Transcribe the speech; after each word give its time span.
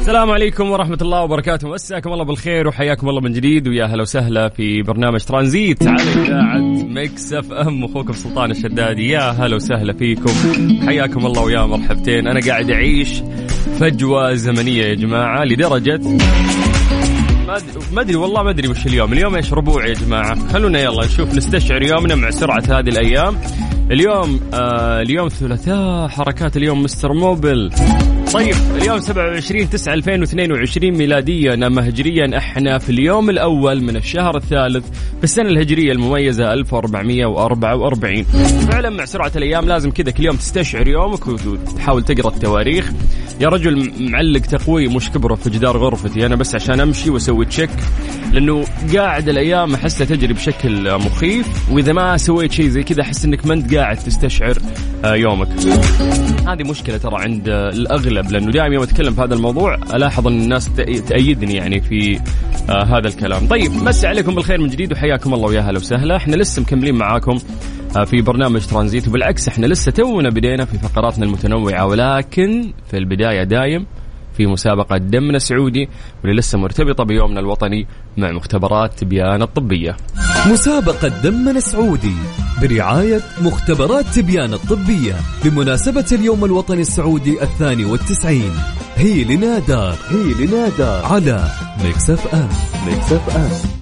السلام 0.00 0.30
عليكم 0.30 0.70
ورحمة 0.70 0.98
الله 1.02 1.22
وبركاته. 1.22 1.68
مساكم 1.68 2.12
الله 2.12 2.24
بالخير 2.24 2.68
وحياكم 2.68 3.08
الله 3.08 3.20
من 3.20 3.32
جديد 3.32 3.68
ويا 3.68 3.84
هلا 3.84 4.02
وسهلا 4.02 4.48
في 4.48 4.82
برنامج 4.82 5.20
ترانزيت 5.24 5.86
على 5.86 6.02
إذاعة 6.02 6.58
Mix 6.84 7.32
FM. 7.32 7.84
أخوكم 7.84 8.12
سلطان 8.12 8.50
الشدادي 8.50 9.08
يا 9.08 9.30
هلا 9.30 9.56
وسهلا 9.56 9.92
فيكم. 9.92 10.32
حياكم 10.86 11.26
الله 11.26 11.42
ويا 11.42 11.66
مرحبتين. 11.66 12.28
أنا 12.28 12.40
قاعد 12.46 12.70
أعيش 12.70 13.22
فجوة 13.80 14.34
زمنية 14.34 14.84
يا 14.84 14.94
جماعة 14.94 15.44
لدرجة 15.44 16.00
ما 17.92 18.00
ادري 18.00 18.16
والله 18.16 18.42
ما 18.42 18.50
أدري 18.50 18.68
وش 18.68 18.86
اليوم، 18.86 19.12
اليوم 19.12 19.36
إيش؟ 19.36 19.52
ربوع 19.52 19.86
يا 19.86 19.94
جماعة، 19.94 20.48
خلونا 20.48 20.80
يلا 20.80 21.06
نشوف 21.06 21.34
نستشعر 21.34 21.82
يومنا 21.82 22.14
مع 22.14 22.30
سرعة 22.30 22.62
هذه 22.68 22.88
الأيام. 22.88 23.36
اليوم 23.90 24.40
آه 24.54 25.00
اليوم 25.00 25.28
ثلاثاء 25.28 26.08
حركات 26.08 26.56
اليوم 26.56 26.82
مستر 26.82 27.12
موبايل. 27.12 27.70
طيب 28.32 28.54
اليوم 28.76 28.98
27 29.00 29.70
9 29.70 29.94
2022 29.94 30.92
ميلاديا 30.92 31.54
اما 31.54 31.88
هجريا 31.88 32.38
إحنا 32.38 32.78
في 32.78 32.90
اليوم 32.90 33.30
الأول 33.30 33.82
من 33.82 33.96
الشهر 33.96 34.36
الثالث 34.36 34.84
في 35.18 35.24
السنة 35.24 35.48
الهجرية 35.48 35.92
المميزة 35.92 36.52
1444 36.52 38.22
فعلا 38.70 38.90
مع 38.90 39.04
سرعة 39.04 39.32
الأيام 39.36 39.64
لازم 39.66 39.90
كذا 39.90 40.10
كل 40.10 40.24
يوم 40.24 40.36
تستشعر 40.36 40.88
يومك 40.88 41.26
وتحاول 41.26 42.02
تقرأ 42.04 42.34
التواريخ. 42.34 42.90
يا 43.40 43.48
رجل 43.48 43.92
معلق 44.10 44.40
تقويم 44.40 44.96
وش 44.96 45.08
كبره 45.10 45.34
في 45.34 45.50
جدار 45.50 45.76
غرفتي. 45.76 46.26
أنا 46.26 46.36
بس 46.36 46.54
عشان 46.54 46.80
أمشي 46.80 47.10
وأسوي 47.10 47.44
تشيك 47.44 47.70
لأنه 48.32 48.64
قاعد 48.94 49.28
الأيام 49.28 49.74
احسها 49.74 50.04
تجري 50.06 50.34
بشكل 50.34 50.94
مخيف 50.98 51.46
وإذا 51.72 51.92
ما 51.92 52.16
سويت 52.16 52.52
شيء 52.52 52.68
زي 52.68 52.82
كذا 52.82 53.02
أحس 53.02 53.24
إنك 53.24 53.46
ما 53.46 53.54
أنت 53.54 53.74
قاعد 53.74 53.96
تستشعر 53.96 54.58
آه، 55.04 55.14
يومك. 55.14 55.48
هذه 56.46 56.62
مشكلة 56.70 56.96
ترى 56.96 57.16
عند 57.22 57.48
الأغلب 57.48 58.30
لأنه 58.30 58.50
دائما 58.50 58.74
يوم 58.74 58.82
أتكلم 58.82 59.14
في 59.14 59.20
هذا 59.20 59.34
الموضوع 59.34 59.74
ألاحظ 59.74 60.26
أن 60.26 60.42
الناس 60.42 60.68
تأي- 60.68 61.08
تأيدني 61.08 61.54
يعني 61.54 61.80
في 61.80 62.20
آه 62.70 62.84
هذا 62.84 63.08
الكلام. 63.08 63.46
طيب 63.46 63.72
مسي 63.72 64.06
عليكم 64.06 64.34
بالخير 64.34 64.60
من 64.60 64.68
جديد 64.68 64.92
وحياكم 64.92 65.34
الله 65.34 65.48
ويا 65.48 65.60
هلا 65.60 65.78
وسهلا. 65.78 66.16
إحنا 66.16 66.36
لسه 66.36 66.62
مكملين 66.62 66.94
معاكم 66.94 67.38
في 68.04 68.22
برنامج 68.22 68.66
ترانزيت. 68.66 69.08
وبالعكس 69.08 69.48
إحنا 69.48 69.66
لسه 69.66 69.92
تونا 69.92 70.30
بدينا 70.30 70.64
في 70.64 70.78
فقراتنا 70.78 71.24
المتنوعة 71.24 71.86
ولكن 71.86 72.72
في 72.90 72.96
البداية 72.96 73.42
دايم 73.42 73.86
في 74.36 74.46
مسابقة 74.46 74.96
دمنا 74.96 75.38
سعودي 75.38 75.88
واللي 76.24 76.36
لسه 76.36 76.58
مرتبطة 76.58 77.04
بيومنا 77.04 77.40
الوطني 77.40 77.86
مع 78.16 78.32
مختبرات 78.32 78.98
تبيان 78.98 79.42
الطبية 79.42 79.96
مسابقة 80.46 81.08
دمنا 81.08 81.60
سعودي 81.60 82.14
برعاية 82.62 83.20
مختبرات 83.40 84.04
تبيان 84.06 84.54
الطبية 84.54 85.14
بمناسبة 85.44 86.06
اليوم 86.12 86.44
الوطني 86.44 86.80
السعودي 86.80 87.42
الثاني 87.42 87.84
والتسعين. 87.84 88.52
هي 88.96 89.24
لنا 89.24 89.59
دار 89.59 89.94
هي 90.08 90.46
لنا 90.46 90.76
دار 90.76 91.06
على 91.06 91.44
Mix 91.84 92.10
FM. 92.10 92.48
Mix 92.86 93.12
FM. 93.12 93.79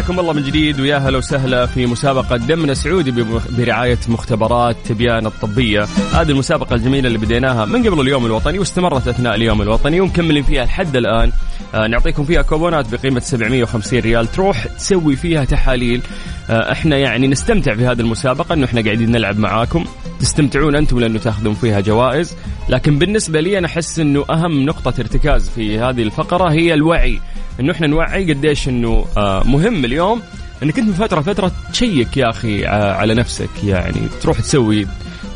حياكم 0.00 0.20
الله 0.20 0.32
من 0.32 0.42
جديد 0.42 0.80
ويا 0.80 0.98
هلا 0.98 1.18
وسهلا 1.18 1.66
في 1.66 1.86
مسابقة 1.86 2.36
دمنا 2.36 2.74
سعودي 2.74 3.24
برعاية 3.58 3.98
مختبرات 4.08 4.76
تبيان 4.84 5.26
الطبية. 5.26 5.84
هذه 6.12 6.30
المسابقة 6.30 6.74
الجميلة 6.74 7.08
اللي 7.08 7.18
بديناها 7.18 7.64
من 7.64 7.88
قبل 7.88 8.00
اليوم 8.00 8.26
الوطني 8.26 8.58
واستمرت 8.58 9.08
أثناء 9.08 9.34
اليوم 9.34 9.62
الوطني 9.62 10.00
ومكملين 10.00 10.42
فيها 10.42 10.64
لحد 10.64 10.96
الآن. 10.96 11.32
آه 11.74 11.86
نعطيكم 11.86 12.24
فيها 12.24 12.42
كوبونات 12.42 12.94
بقيمة 12.94 13.20
750 13.20 13.98
ريال. 13.98 14.26
تروح 14.26 14.66
تسوي 14.66 15.16
فيها 15.16 15.44
تحاليل. 15.44 16.02
آه 16.50 16.72
إحنا 16.72 16.96
يعني 16.96 17.28
نستمتع 17.28 17.74
في 17.74 17.86
هذه 17.86 18.00
المسابقة 18.00 18.52
إنه 18.52 18.64
إحنا 18.64 18.82
قاعدين 18.82 19.10
نلعب 19.10 19.38
معاكم. 19.38 19.84
تستمتعون 20.20 20.76
أنتم 20.76 21.00
لأنه 21.00 21.18
تأخذون 21.18 21.54
فيها 21.54 21.80
جوائز. 21.80 22.36
لكن 22.68 22.98
بالنسبة 22.98 23.40
لي 23.40 23.58
أنا 23.58 23.66
أحس 23.66 23.98
إنه 23.98 24.24
أهم 24.30 24.64
نقطة 24.64 25.00
ارتكاز 25.00 25.48
في 25.48 25.78
هذه 25.78 26.02
الفقرة 26.02 26.52
هي 26.52 26.74
الوعي. 26.74 27.20
إنه 27.60 27.72
إحنا 27.72 27.86
نوعي 27.86 28.32
قديش 28.32 28.68
إنه 28.68 29.06
آه 29.16 29.42
مهم 29.44 29.84
اليوم 29.84 30.22
إنك 30.62 30.78
أنت 30.78 30.88
من 30.88 30.94
فترة 30.94 31.20
فترة 31.20 31.52
تشيك 31.72 32.16
يا 32.16 32.30
أخي 32.30 32.66
آه 32.66 32.92
على 32.92 33.14
نفسك. 33.14 33.50
يعني 33.64 34.08
تروح 34.22 34.40
تسوي 34.40 34.86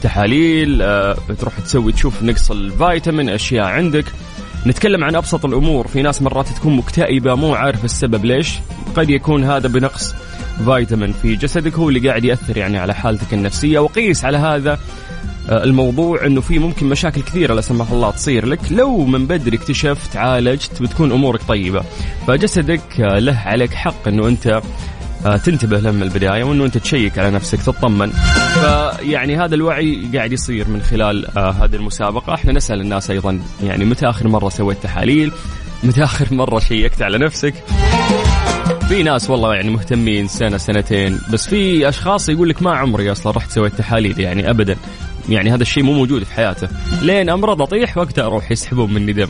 تحاليل 0.03 0.83
آه 0.83 1.17
تروح 1.39 1.59
تسوي 1.59 1.93
تشوف 1.93 2.23
نقص 2.23 2.51
الفيتامين 2.51 3.29
أشياء 3.29 3.67
عندك. 3.67 4.05
نتكلم 4.67 5.05
عن 5.05 5.15
أبسط 5.15 5.45
الأمور. 5.45 5.87
في 5.89 6.03
ناس 6.03 6.23
مرات 6.23 6.49
تكون 6.49 6.77
مكتئبة 6.77 7.35
مو 7.35 7.55
عارف 7.55 7.85
السبب 7.85 8.25
ليش. 8.25 8.53
قد 8.97 9.11
يكون 9.11 9.45
هذا 9.45 9.69
بنقص 9.69 10.15
فيتامين 10.65 11.13
في 11.13 11.37
جسدك 11.37 11.75
هو 11.75 11.89
اللي 11.89 12.09
قاعد 12.09 12.25
يأثر 12.25 12.57
يعني 12.57 12.79
على 12.79 12.95
حالتك 12.95 13.35
النفسية. 13.35 13.79
وقيس 13.79 14.25
على 14.25 14.39
هذا 14.39 14.79
الموضوع 15.49 16.27
إنه 16.27 16.41
في 16.41 16.59
ممكن 16.59 16.87
مشاكل 16.87 17.23
كثيرة 17.23 17.55
لا 17.55 17.61
سمح 17.61 17.91
الله 17.91 18.11
تصير 18.11 18.47
لك. 18.47 18.61
لو 18.71 19.05
من 19.05 19.27
بدري 19.27 19.57
اكتشفت 19.57 20.17
عالجت 20.17 20.83
بتكون 20.83 21.13
أمورك 21.13 21.43
طيبة. 21.43 21.85
فجسدك 22.27 23.01
آه، 23.01 23.19
له 23.19 23.43
عليك 23.47 23.75
حق 23.75 24.09
إنه 24.09 24.29
أنت 24.29 24.61
آه، 25.27 25.37
تنتبه 25.37 25.79
له 25.79 25.91
من 25.91 26.03
البداية 26.03 26.45
وإنه 26.45 26.65
أنت 26.65 26.79
تشيك 26.79 27.19
على 27.19 27.31
نفسك 27.31 27.63
تطمن. 27.63 28.11
فيعني 28.55 29.37
هذا 29.37 29.55
الوعي 29.55 30.09
قاعد 30.15 30.33
يصير 30.33 30.69
من 30.69 30.83
خلال 30.83 31.39
آه، 31.39 31.51
هذه 31.51 31.75
المسابقة. 31.77 32.35
إحنا 32.35 32.53
نسأل 32.53 32.81
الناس 32.81 33.11
أيضا 33.11 33.41
يعني 33.63 33.85
متى 33.85 34.07
آخر 34.07 34.29
مرة 34.29 34.49
سويت 34.49 34.83
تحاليل؟ 34.83 35.33
متى 35.83 36.05
آخر 36.05 36.35
مرة 36.35 36.59
شيكت 36.59 37.03
على 37.03 37.19
نفسك؟ 37.19 37.55
في 38.89 39.03
ناس 39.03 39.31
والله 39.31 39.55
يعني 39.55 39.71
مهتمين 39.71 40.29
سنة 40.29 40.57
سنتين. 40.57 41.21
بس 41.33 41.49
في 41.49 41.89
أشخاص 41.89 42.29
يقول 42.29 42.49
لك 42.49 42.63
ما 42.63 42.77
عمري 42.77 43.13
أصلا 43.13 43.33
رحت 43.33 43.51
سويت 43.51 43.75
تحاليل 43.75 44.21
يعني 44.21 44.51
ابدا. 44.51 44.77
يعني 45.29 45.55
هذا 45.55 45.63
الشيء 45.63 45.83
مو 45.83 45.93
موجود 45.93 46.25
في 46.25 46.35
حياته. 46.35 46.69
لين 47.03 47.31
امرض 47.31 47.63
اطيح 47.63 47.99
وقتها 47.99 48.27
أروح 48.27 48.51
يسحبون 48.51 48.95
مني 48.95 49.13
دم. 49.13 49.29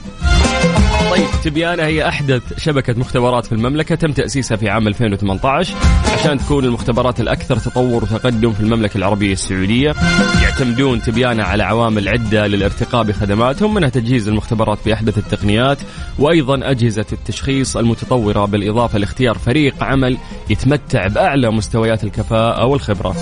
طيب 1.11 1.27
تبيانة 1.45 1.83
هي 1.83 2.09
أحدث 2.09 2.43
شبكة 2.59 2.95
مختبرات 2.99 3.47
في 3.47 3.53
المملكة 3.53 3.95
تم 3.95 4.13
تأسيسها 4.13 4.57
في 4.57 4.69
عام 4.69 4.89
2018 4.89 5.75
عشان 6.15 6.39
تكون 6.39 6.65
المختبرات 6.65 7.21
الأكثر 7.21 7.59
تطور 7.59 8.03
وتقدم 8.05 8.53
في 8.53 8.61
المملكة 8.61 8.99
العربية 8.99 9.33
السعودية 9.33 9.95
يعتمدون 10.43 11.03
تبيانة 11.03 11.43
على 11.43 11.63
عوامل 11.63 12.09
عدة 12.09 12.47
للارتقاء 12.47 13.03
بخدماتهم 13.03 13.75
منها 13.75 13.89
تجهيز 13.89 14.29
المختبرات 14.29 14.79
بأحدث 14.87 15.19
التقنيات 15.19 15.79
وأيضا 16.19 16.71
أجهزة 16.71 17.07
التشخيص 17.13 17.77
المتطورة 17.77 18.45
بالإضافة 18.45 18.99
لاختيار 18.99 19.39
فريق 19.39 19.85
عمل 19.85 20.19
يتمتع 20.51 21.07
بأعلى 21.07 21.51
مستويات 21.51 22.05
الكفاءة 22.05 22.67
والخبرة. 22.67 23.15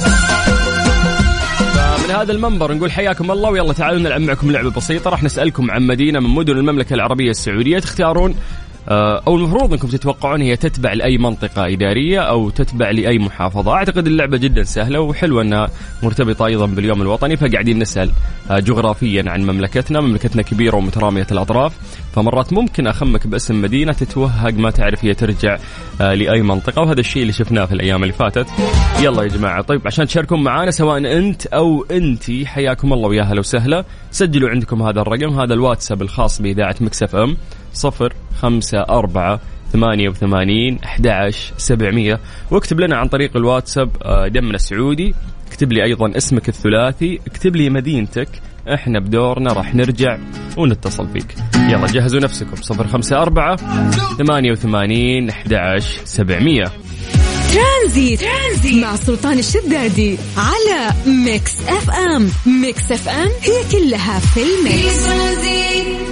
هذا 2.13 2.33
المنبر 2.33 2.75
نقول 2.75 2.93
حياكم 2.93 3.31
الله 3.31 3.51
ويلا 3.51 3.73
تعالوا 3.73 4.01
نلعب 4.01 4.21
معكم 4.21 4.51
لعبة 4.51 4.71
بسيطة. 4.71 5.11
راح 5.11 5.23
نسألكم 5.23 5.71
عن 5.71 5.83
مدينة 5.83 6.21
من 6.21 6.31
مدن 6.31 6.59
المملكة 6.59 6.95
العربية 6.95 7.31
السعودية 7.31 7.79
تختارون 7.79 8.35
أو 8.89 9.37
المفروض 9.37 9.73
أنكم 9.73 9.89
تتوقعون 9.89 10.41
هي 10.41 10.57
تتبع 10.57 10.93
لأي 10.93 11.19
منطقة 11.19 11.67
إدارية 11.67 12.21
أو 12.21 12.51
تتبع 12.51 12.91
لأي 12.91 13.19
محافظة، 13.19 13.73
أعتقد 13.73 14.07
اللعبة 14.07 14.37
جدا 14.37 14.63
سهلة 14.63 15.01
وحلوة 15.01 15.43
أنها 15.43 15.69
مرتبطة 16.03 16.47
أيضا 16.47 16.67
باليوم 16.67 17.03
الوطني 17.03 17.37
فقاعدين 17.37 17.79
نسأل 17.79 18.11
آه، 18.51 18.59
جغرافيا 18.59 19.25
عن 19.27 19.43
مملكتنا، 19.43 20.01
مملكتنا 20.01 20.43
كبيرة 20.43 20.77
ومترامية 20.77 21.27
الاطراف، 21.33 21.73
فمرات 22.15 22.53
ممكن 22.53 22.87
أخمك 22.87 23.27
باسم 23.27 23.63
مدينة 23.63 23.93
تتوهق 23.93 24.55
ما 24.55 24.71
تعرف 24.71 25.05
هي 25.05 25.15
ترجع 25.15 25.59
آه، 26.01 26.15
لأي 26.15 26.43
منطقة. 26.43 26.83
وهذا 26.83 27.01
الشيء 27.01 27.23
اللي 27.23 27.33
شفناه 27.33 27.65
في 27.65 27.73
الأيام 27.73 28.03
اللي 28.03 28.15
فاتت. 28.15 28.47
يلا 29.03 29.23
يا 29.23 29.29
جماعة. 29.29 29.63
طيب 29.63 29.81
عشان 29.87 30.07
تشاركون 30.07 30.43
معنا 30.43 30.71
سواء 30.71 30.99
أنت 30.99 31.47
أو 31.47 31.87
انتي 31.91 32.47
حياكم 32.47 32.93
الله 32.93 33.09
ويا 33.09 33.23
هلا 33.23 33.41
وسهلا، 33.41 33.85
سجلوا 34.11 34.51
عندكم 34.51 34.83
هذا 34.83 35.01
الرقم 35.01 35.41
هذا 35.41 35.55
الواتساب 35.55 36.03
الخاص 36.03 36.43
بإذاعة 36.43 36.77
مكسف 36.81 37.17
أم. 37.17 37.37
صفر 37.73 38.13
خمسة 38.41 38.79
أربعة 38.79 39.41
ثمانية 39.73 40.09
وثمانين 40.09 40.79
أحد 40.85 41.31
سبعمية. 41.57 42.21
واكتب 42.51 42.81
لنا 42.81 42.97
عن 42.97 43.09
طريق 43.09 43.37
الواتساب 43.37 43.91
آه، 44.03 44.29
دمنا 44.29 44.55
السعودي. 44.55 45.15
اكتب 45.49 45.73
لي 45.73 45.85
أيضا 45.85 46.17
اسمك 46.17 46.49
الثلاثي. 46.49 47.21
اكتب 47.27 47.57
لي 47.57 47.71
مدينتك. 47.71 48.29
إحنا 48.75 49.01
بدورنا 49.01 49.53
راح 49.53 49.75
نرجع 49.75 50.19
ونتصل 50.57 51.09
فيك. 51.09 51.35
يلا 51.57 51.87
جهزوا 51.87 52.21
نفسكم. 52.21 52.57
صفر 52.57 52.87
خمسة 52.87 53.23
أربعة 53.23 53.57
ثمانية 54.19 54.53
وثمانين 54.53 55.29
أحد 55.29 55.79
سبعمية. 56.05 56.73
Transit. 57.53 58.21
Transit 58.21 58.85
مع 58.85 58.97
سلطان 58.97 59.39
الشدادي 59.39 60.19
على 60.37 60.91
Mix 61.07 61.69
FM. 61.69 62.29
Mix 62.47 62.93
FM 62.93 63.29
هي 63.43 63.63
كلها 63.73 64.19
في 64.19 64.41
ال 64.41 64.53
Mix. 64.53 65.05
Transit 65.05 66.12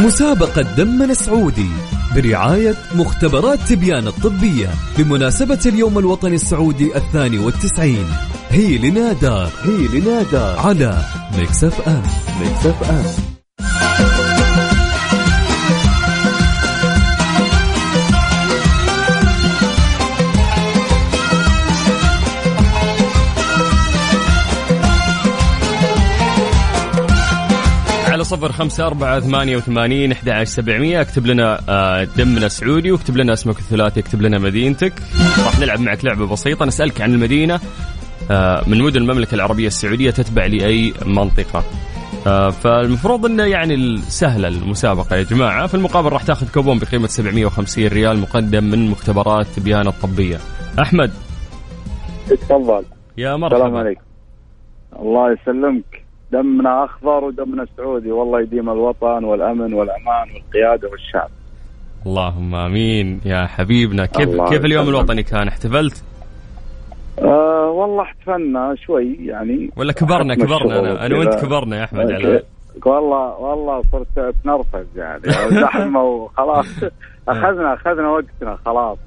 مسابقة 0.00 0.62
دمنا 0.62 1.14
سعودي 1.14 1.70
برعاية 2.14 2.74
مختبرات 2.94 3.58
تبيان 3.58 4.06
الطبية 4.06 4.68
بمناسبة 4.98 5.58
اليوم 5.66 5.98
الوطني 5.98 6.34
السعودي 6.34 6.96
الثاني 6.96 7.38
والتسعين. 7.38 8.06
هي 8.50 8.78
لنا 8.78 9.13
دار 9.13 9.48
هي 9.62 10.00
لنا 10.00 10.29
دار 10.29 10.58
على 10.58 11.04
Mix 11.38 11.64
FM. 11.64 12.02
Mix 12.40 12.66
صفر 28.30 28.52
خمسة 28.52 28.86
أربعة 28.86 29.20
ثمانية 29.20 29.56
وثمانين 29.56 30.12
أحد 30.12 30.28
عشر 30.28 30.44
سبعمية. 30.44 31.00
اكتب 31.00 31.26
لنا 31.26 31.60
آه، 31.68 32.04
دمنا 32.04 32.48
سعودي 32.48 32.92
واكتب 32.92 33.16
لنا 33.16 33.32
اسمك 33.32 33.58
الثلاثي 33.58 34.00
اكتب 34.00 34.22
لنا 34.22 34.38
مدينتك. 34.38 34.92
راح 35.44 35.58
نلعب 35.60 35.80
معك 35.80 36.04
لعبة 36.04 36.26
بسيطة. 36.26 36.66
نسألك 36.66 37.00
عن 37.00 37.14
المدينة 37.14 37.60
آه، 38.30 38.64
من 38.66 38.78
مدن 38.78 39.02
المملكة 39.02 39.34
العربية 39.34 39.66
السعودية 39.66 40.10
تتبع 40.10 40.46
لأي 40.46 40.94
منطقة. 41.06 41.64
آه، 42.26 42.50
فالمفروض 42.50 43.26
إنه 43.26 43.44
يعني 43.44 43.96
سهلة 43.96 44.48
المسابقة 44.48 45.16
يا 45.16 45.22
جماعة. 45.22 45.66
في 45.66 45.74
المقابل 45.74 46.08
راح 46.08 46.22
تاخذ 46.22 46.50
كوبون 46.52 46.78
بقيمة 46.78 47.06
750 47.06 47.86
ريال 47.86 48.18
مقدم 48.18 48.64
من 48.64 48.90
مختبرات 48.90 49.46
تبيان 49.46 49.86
الطبية. 49.88 50.38
أحمد. 50.82 51.10
تفضل. 52.28 52.84
يا 53.18 53.34
السلام 53.34 53.40
مرحبا 53.40 53.78
عليكم. 53.78 54.02
الله 55.00 55.32
يسلمك. 55.32 56.09
دمنا 56.32 56.84
أخضر 56.84 57.24
ودمنا 57.24 57.66
سعودي. 57.76 58.12
والله 58.12 58.40
يديم 58.40 58.70
الوطن 58.70 59.24
والأمن 59.24 59.74
والأمان 59.74 60.28
والقيادة 60.34 60.88
والشعب. 60.88 61.30
اللهم 62.06 62.54
آمين. 62.54 63.20
يا 63.24 63.46
حبيبنا 63.46 64.06
كيف 64.06 64.28
كيف 64.48 64.64
اليوم. 64.64 64.88
الوطني 64.88 65.22
كان؟ 65.22 65.48
احتفلت؟ 65.48 66.04
آه 67.18 67.70
والله 67.70 68.02
احتفلنا 68.02 68.74
شوي 68.86 69.16
يعني 69.20 69.70
ولا 69.76 69.92
كبرنا 69.92 70.34
كبرنا 70.34 70.78
أنا, 70.80 71.06
أنا 71.06 71.18
وأنت. 71.18 71.34
كبرنا 71.34 71.76
يا 71.76 71.84
أحمد. 71.84 72.10
على 72.12 72.42
والله 72.86 73.36
والله 73.38 73.82
صرت 73.92 74.18
أتنرفز 74.18 74.86
يعني. 74.96 75.22
زحمة 75.62 76.02
وخلاص. 76.02 76.66
اخذنا 77.28 77.74
أخذنا 77.74 78.08
وقتنا 78.08 78.58
خلاص. 78.66 78.98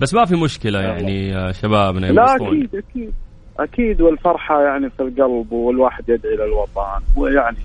بس 0.00 0.14
ما 0.14 0.24
في 0.24 0.36
مشكلة 0.36 0.80
يعني 0.88 1.52
شبابنا 1.52 2.06
لا. 2.06 2.36
أكيد 2.36 2.74
أكيد. 2.74 3.12
أكيد 3.58 4.00
والفرحة 4.00 4.62
يعني 4.62 4.90
في 4.90 5.00
القلب 5.02 5.52
والواحد 5.52 6.08
يدعي 6.08 6.36
للوطن 6.36 7.00
ويعني 7.16 7.56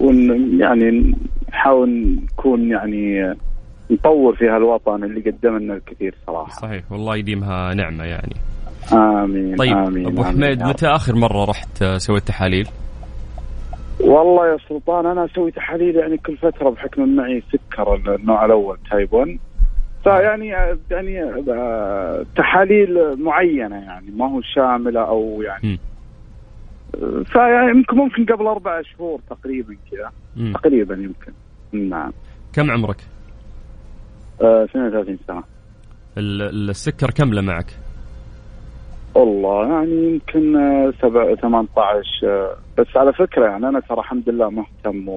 وإن 0.00 0.60
يعني 0.60 1.14
نحاول 1.48 2.16
نكون 2.22 2.70
يعني 2.70 3.34
نطور 3.90 4.36
في 4.36 4.48
هالوطن 4.48 5.04
اللي 5.04 5.30
قدم 5.30 5.56
لنا 5.56 5.74
الكثير 5.74 6.14
صراحة 6.26 6.50
صحيح 6.50 6.92
والله 6.92 7.16
يديمها 7.16 7.74
نعمة 7.74 8.04
يعني 8.04 8.36
آمين 8.92 9.56
طيب 9.56 9.76
آمين 9.76 10.06
أبو 10.06 10.24
حميد. 10.24 10.62
متى 10.62 10.86
آخر 10.86 11.14
مرة 11.14 11.44
رحت 11.44 11.82
آه، 11.82 11.98
سويت 11.98 12.22
تحاليل؟ 12.22 12.68
والله 14.00 14.46
يا 14.46 14.56
سلطان 14.68 15.06
أنا 15.06 15.24
أسوي 15.24 15.50
تحاليل 15.50 15.96
يعني 15.96 16.16
كل 16.16 16.36
فترة 16.36 16.70
بحكم 16.70 17.16
معي 17.16 17.42
سكر 17.52 18.14
النوع 18.14 18.44
الأول 18.44 18.78
Type 18.90 19.12
1 19.12 19.38
فيعني 20.06 20.46
يعني 20.90 21.22
آه، 21.50 22.24
تحاليل 22.36 23.22
معينة 23.22 23.76
يعني 23.76 24.10
ما 24.10 24.30
هو 24.30 24.40
شاملة 24.40 25.00
أو 25.00 25.42
يعني. 25.42 25.78
آه، 26.94 27.22
فيعني 27.22 27.70
يمكن 27.70 27.96
ممكن 27.96 28.24
قبل 28.34 28.46
أربع 28.46 28.82
شهور 28.82 29.20
تقريبا 29.30 29.76
كذا. 29.90 30.10
تقريبا 30.52 30.94
يمكن 30.94 31.32
نعم 31.72 32.12
كم 32.52 32.70
عمرك؟ 32.70 32.96
آه، 34.42 34.64
32 34.64 35.18
سنة 35.28 35.42
ال- 36.18 36.70
السكر 36.70 37.10
كم 37.10 37.44
معك؟ 37.44 37.66
والله 39.14 39.72
يعني 39.72 39.90
يمكن 40.12 40.56
آه، 40.56 40.92
سبع 41.02 41.34
18 41.34 42.02
آه، 42.24 42.56
بس 42.78 42.96
على 42.96 43.12
فكرة 43.12 43.46
يعني 43.46 43.68
أنا 43.68 43.80
ترى 43.80 43.98
الحمد 43.98 44.28
لله 44.28 44.50
مهتم 44.50 45.08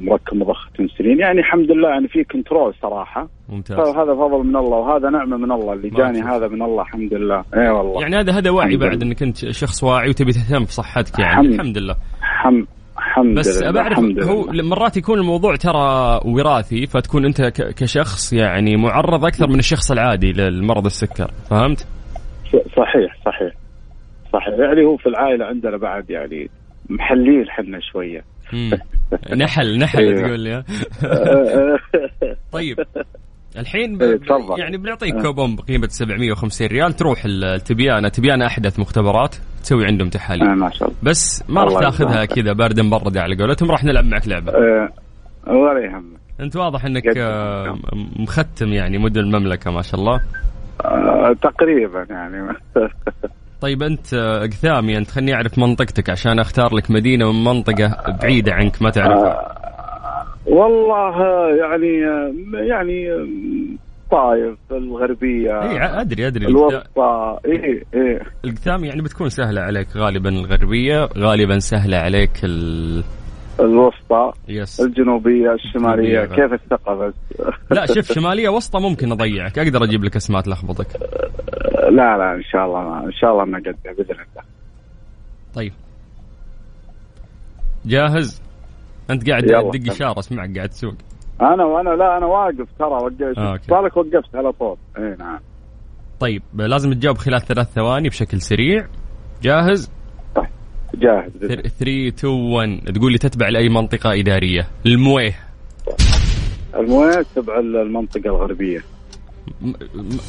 ومركب 0.00 0.36
مضخة 0.36 0.70
انسولين 0.80 1.18
يعني 1.20 1.38
الحمد 1.40 1.70
لله 1.70 1.88
يعني 1.88 2.08
في 2.08 2.24
كنترول 2.24 2.74
صراحة. 2.82 3.28
ممتاز. 3.48 3.76
فهذا 3.76 4.14
فضل 4.14 4.44
من 4.46 4.56
الله 4.56 4.76
وهذا 4.78 5.10
نعمة 5.10 5.36
من 5.36 5.52
الله. 5.52 5.72
اللي 5.72 5.90
جاني 5.90 6.22
هذا 6.22 6.48
من 6.48 6.62
الله 6.62 6.82
الحمد 6.82 7.14
لله. 7.14 7.44
اي 7.54 7.68
والله. 7.70 8.02
يعني 8.02 8.16
هذا 8.16 8.32
هذا 8.32 8.50
وعي 8.50 8.66
الحمد 8.74 8.80
بعد. 8.88 9.02
إنك 9.02 9.22
أنت 9.22 9.36
شخص 9.36 9.84
واعي 9.84 10.08
وتبي 10.08 10.32
تهتم 10.32 10.62
بصحتك 10.64 11.18
يعني. 11.18 11.32
الحمد- 11.32 11.52
الحمد 11.52 11.78
لله. 11.78 11.94
حم 12.20 12.64
الحمد 12.98 13.38
بس 13.38 13.62
لله. 13.62 13.70
بعرف 13.72 13.98
هو. 13.98 14.44
مرات 14.52 14.96
يكون 14.96 15.18
الموضوع 15.18 15.56
ترى 15.56 16.20
وراثي 16.24 16.86
فتكون 16.86 17.24
أنت 17.24 17.42
كشخص 17.76 18.32
يعني 18.32 18.76
معرض 18.76 19.24
أكثر 19.24 19.48
من 19.48 19.58
الشخص 19.58 19.90
العادي 19.92 20.32
للمرض 20.32 20.84
السكر. 20.84 21.30
فهمت؟ 21.50 21.86
صحيح 22.52 23.16
صحيح. 23.26 23.52
صحيح. 24.32 24.54
يعني 24.58 24.84
هو 24.84 24.96
في 24.96 25.06
العائلة 25.08 25.44
عندنا 25.44 25.76
بعد 25.76 26.10
يعني 26.10 26.50
محلين 26.88 27.50
حنا 27.50 27.80
شوية. 27.80 28.24
نحل 29.36 29.78
نحل 29.78 29.98
أيوه. 29.98 30.22
تقول 30.22 30.40
لي؟ 30.40 30.64
طيب 32.52 32.76
الحين 33.58 33.98
ب... 33.98 34.02
إيه،. 34.02 34.18
يعني 34.58 34.76
بنعطيك 34.76 35.14
آه. 35.14 35.22
كوبون 35.22 35.56
بقيمة 35.56 35.88
750 35.88 36.66
ريال 36.66 36.92
تروح 36.92 37.22
التبيانه 37.24 38.08
تبيانه 38.08 38.46
أحدث 38.46 38.78
مختبرات 38.78 39.36
تسوي 39.62 39.86
عندهم 39.86 40.08
تحاليل 40.08 40.48
آه، 40.48 40.54
ما 40.54 40.70
شاء 40.70 40.88
الله 40.88 41.00
بس 41.02 41.44
ما 41.48 41.60
راح 41.64 41.68
الله 41.68 41.80
تاخذها. 41.80 42.24
كذا 42.24 42.52
بارده 42.52 42.82
مبرده 42.82 43.20
على 43.20 43.36
قولتهم 43.36 43.70
راح 43.70 43.84
نلعب 43.84 44.04
معك 44.04 44.28
لعبة 44.28 44.52
آه، 44.52 44.88
ولا 45.46 45.84
يهمك 45.84 46.14
أنت 46.40 46.56
واضح 46.56 46.84
إنك 46.84 47.16
آه، 47.16 47.78
مختم 48.16 48.68
يعني 48.68 48.98
مدن 48.98 49.20
المملكة 49.20 49.70
ما 49.70 49.82
شاء 49.82 50.00
الله 50.00 50.20
آه، 50.84 51.36
تقريبا 51.42 52.06
يعني 52.10 52.48
طيب 53.64 53.82
أنت 53.82 54.14
آه، 54.14 54.46
قثامي 54.46 54.98
أنت 54.98 55.10
خليني 55.10 55.34
أعرف 55.34 55.58
منطقتك 55.58 56.10
عشان 56.10 56.38
أختار 56.38 56.74
لك 56.74 56.90
مدينة 56.90 57.32
من 57.32 57.44
منطقة 57.44 57.96
بعيدة 58.22 58.52
عنك 58.52 58.82
ما 58.82 58.90
تعرفها. 58.90 59.54
والله 60.46 61.22
آه، 61.22 61.48
يعني 61.48 62.06
آه، 62.06 62.32
يعني 62.54 63.12
آه، 63.12 63.26
طايف 64.10 64.58
الغربية 64.70 65.62
إي 65.62 66.00
أدري 66.00 66.26
أدري. 66.26 66.46
الوسطى 66.46 67.38
إي 67.46 67.84
إي. 67.94 68.20
القثام 68.44 68.84
يعني 68.84 69.02
بتكون 69.02 69.28
سهلة 69.28 69.60
عليك 69.60 69.96
غالبا 69.96 70.28
الغربية 70.28 71.08
غالبا 71.18 71.58
سهلة 71.58 71.96
عليك 71.96 72.30
ال... 72.44 73.02
الوسطى 73.60 74.32
yes 74.48 74.80
الجنوبية 74.80 75.52
الشمالية. 75.52 76.22
الجنوبية. 76.22 76.46
كيف 76.46 76.52
الثقه 76.52 76.94
بس 76.94 77.14
لا 77.70 77.86
شوف 77.86 78.12
شمالية 78.12 78.48
وسطى 78.48 78.80
ممكن 78.80 79.12
أضيعك. 79.12 79.58
أقدر 79.58 79.84
أجيب 79.84 80.04
لك 80.04 80.16
أسماء 80.16 80.42
تلخبطك. 80.42 80.86
لا 81.98 82.16
لا 82.16 82.34
إن 82.34 82.42
شاء 82.42 82.64
الله 82.66 82.80
ما 82.80 83.04
إن 83.04 83.12
شاء 83.12 83.32
الله 83.32 83.44
نقدر 83.44 83.74
بإذن 83.84 84.10
الله. 84.10 84.44
طيب. 85.54 85.72
جاهز؟ 87.86 88.42
أنت 89.10 89.30
قاعد. 89.30 89.42
تدق 89.42 89.92
إشارة 89.92 90.18
اسمعك 90.18 90.56
قاعد 90.56 90.68
تسوق. 90.68 90.94
أنا 91.40 91.64
وأنا 91.64 91.90
لا 91.90 92.16
أنا 92.18 92.26
واقف 92.26 92.68
ترى 92.78 92.88
وقفت. 92.88 93.38
آه،. 93.38 93.60
بالك 93.68 93.96
وقفت 93.96 94.36
على 94.36 94.52
طول. 94.52 94.76
إي 94.98 95.16
نعم. 95.18 95.40
طيب 96.20 96.42
لازم 96.54 96.92
تجاوب 96.92 97.18
خلال 97.18 97.40
ثلاث 97.40 97.72
ثواني 97.72 98.08
بشكل 98.08 98.40
سريع. 98.40 98.86
جاهز؟ 99.42 99.90
جاهز. 100.94 101.30
بإذن 101.40 101.62
3 101.62 102.08
2 102.08 102.32
1 102.32 102.92
تقول 102.94 103.12
لي 103.12 103.18
تتبع 103.18 103.48
لأي 103.48 103.68
منطقة 103.68 104.12
إدارية. 104.20 104.68
المويه. 104.86 105.34
المويه 106.76 107.24
تبع 107.36 107.58
المنطقة 107.58 108.26
الغربية. 108.26 108.84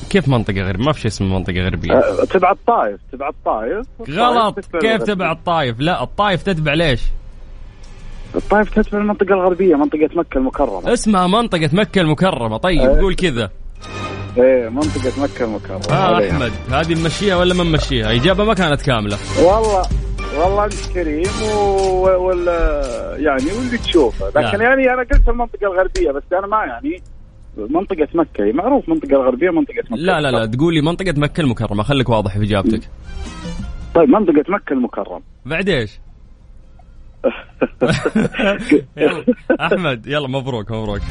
كيف 0.09 0.27
منطقة 0.29 0.61
غربية؟ 0.61 0.85
ما 0.85 0.91
في 0.91 1.01
شيء 1.01 1.11
اسمه 1.11 1.27
منطقة 1.37 1.61
غربية. 1.65 1.93
أه، 1.93 2.25
تبع 2.25 2.51
الطائف 2.51 2.99
تبع 3.11 3.29
الطائف. 3.29 3.87
غلط. 4.09 4.59
كيف. 4.81 5.03
تبع 5.03 5.31
الطايف 5.31 5.79
لا 5.79 6.03
الطايف 6.03 6.43
تتبع 6.43 6.73
ليش؟ 6.73 7.01
الطائف 8.35 8.69
تتبع 8.79 8.99
المنطقة 8.99 9.33
الغربية 9.33 9.75
منطقة 9.75 10.09
مكة 10.15 10.37
المكرمة. 10.37 10.93
اسمها 10.93 11.27
منطقة 11.27 11.69
مكة 11.73 12.01
المكرمة. 12.01 12.57
طيب 12.57 12.81
أه. 12.81 13.01
قول 13.01 13.15
كذا. 13.15 13.49
إيه 14.37 14.69
منطقة 14.69 15.23
مكة 15.23 15.45
المكرمة. 15.45 15.81
ها 15.89 15.95
عليها. 16.15 16.31
أحمد 16.31 16.51
هذه 16.69 17.01
نمشيها 17.01 17.35
ولا 17.35 17.53
ما 17.53 17.63
نمشيها 17.63 18.11
إجابة 18.15 18.43
ما 18.43 18.53
كانت 18.53 18.81
كاملة. 18.81 19.17
والله. 19.43 19.81
والله 20.37 20.65
انت 20.65 20.93
كريم 20.93 21.31
و... 21.53 22.03
وال 22.03 22.47
يعني 23.23 23.51
واللي 23.57 23.77
تشوفه. 23.77 24.27
لكن 24.27 24.57
لا. 24.57 24.63
يعني 24.63 24.93
أنا 24.93 25.01
قلت 25.01 25.29
المنطقة 25.29 25.67
الغربية 25.67 26.11
بس 26.11 26.23
أنا 26.33 26.47
ما 26.47 26.65
يعني 26.65 27.01
منطقة 27.57 28.07
مكة 28.13 28.43
هي 28.43 28.51
معروف 28.51 28.89
منطقة 28.89 29.11
الغربية 29.11 29.49
منطقه 29.49 29.83
مكة. 29.89 29.95
لا 29.95 30.21
لا 30.21 30.31
لا 30.31 30.45
تقول 30.45 30.73
لي 30.73 30.81
منطقة 30.81 31.13
مكة 31.17 31.41
المكرمة. 31.41 31.83
خليك 31.83 32.09
واضح 32.09 32.37
في 32.37 32.43
إجابتك. 32.43 32.89
طيب 33.95 34.09
منطقة 34.09 34.43
مكة 34.47 34.73
المكرمة. 34.73 35.21
بعد 35.45 35.69
إيش؟ 35.69 35.99
يلا 38.97 39.23
أحمد 39.61 40.07
يلا 40.07 40.27
مبروك 40.27 40.71
مبروك. 40.71 41.01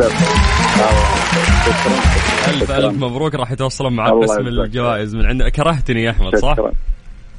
ألف 2.49 2.71
ألف 2.71 3.03
مبروك 3.03 3.35
راح 3.35 3.53
يتوصلون 3.53 3.93
معك 3.93 4.13
يجزاك. 4.13 4.41
الجوائز 4.41 5.17
من 5.17 5.27
عندنا 5.27 5.49
كرهتني 5.49 6.03
يا 6.03 6.11
أحمد 6.11 6.37
صح؟ 6.37 6.57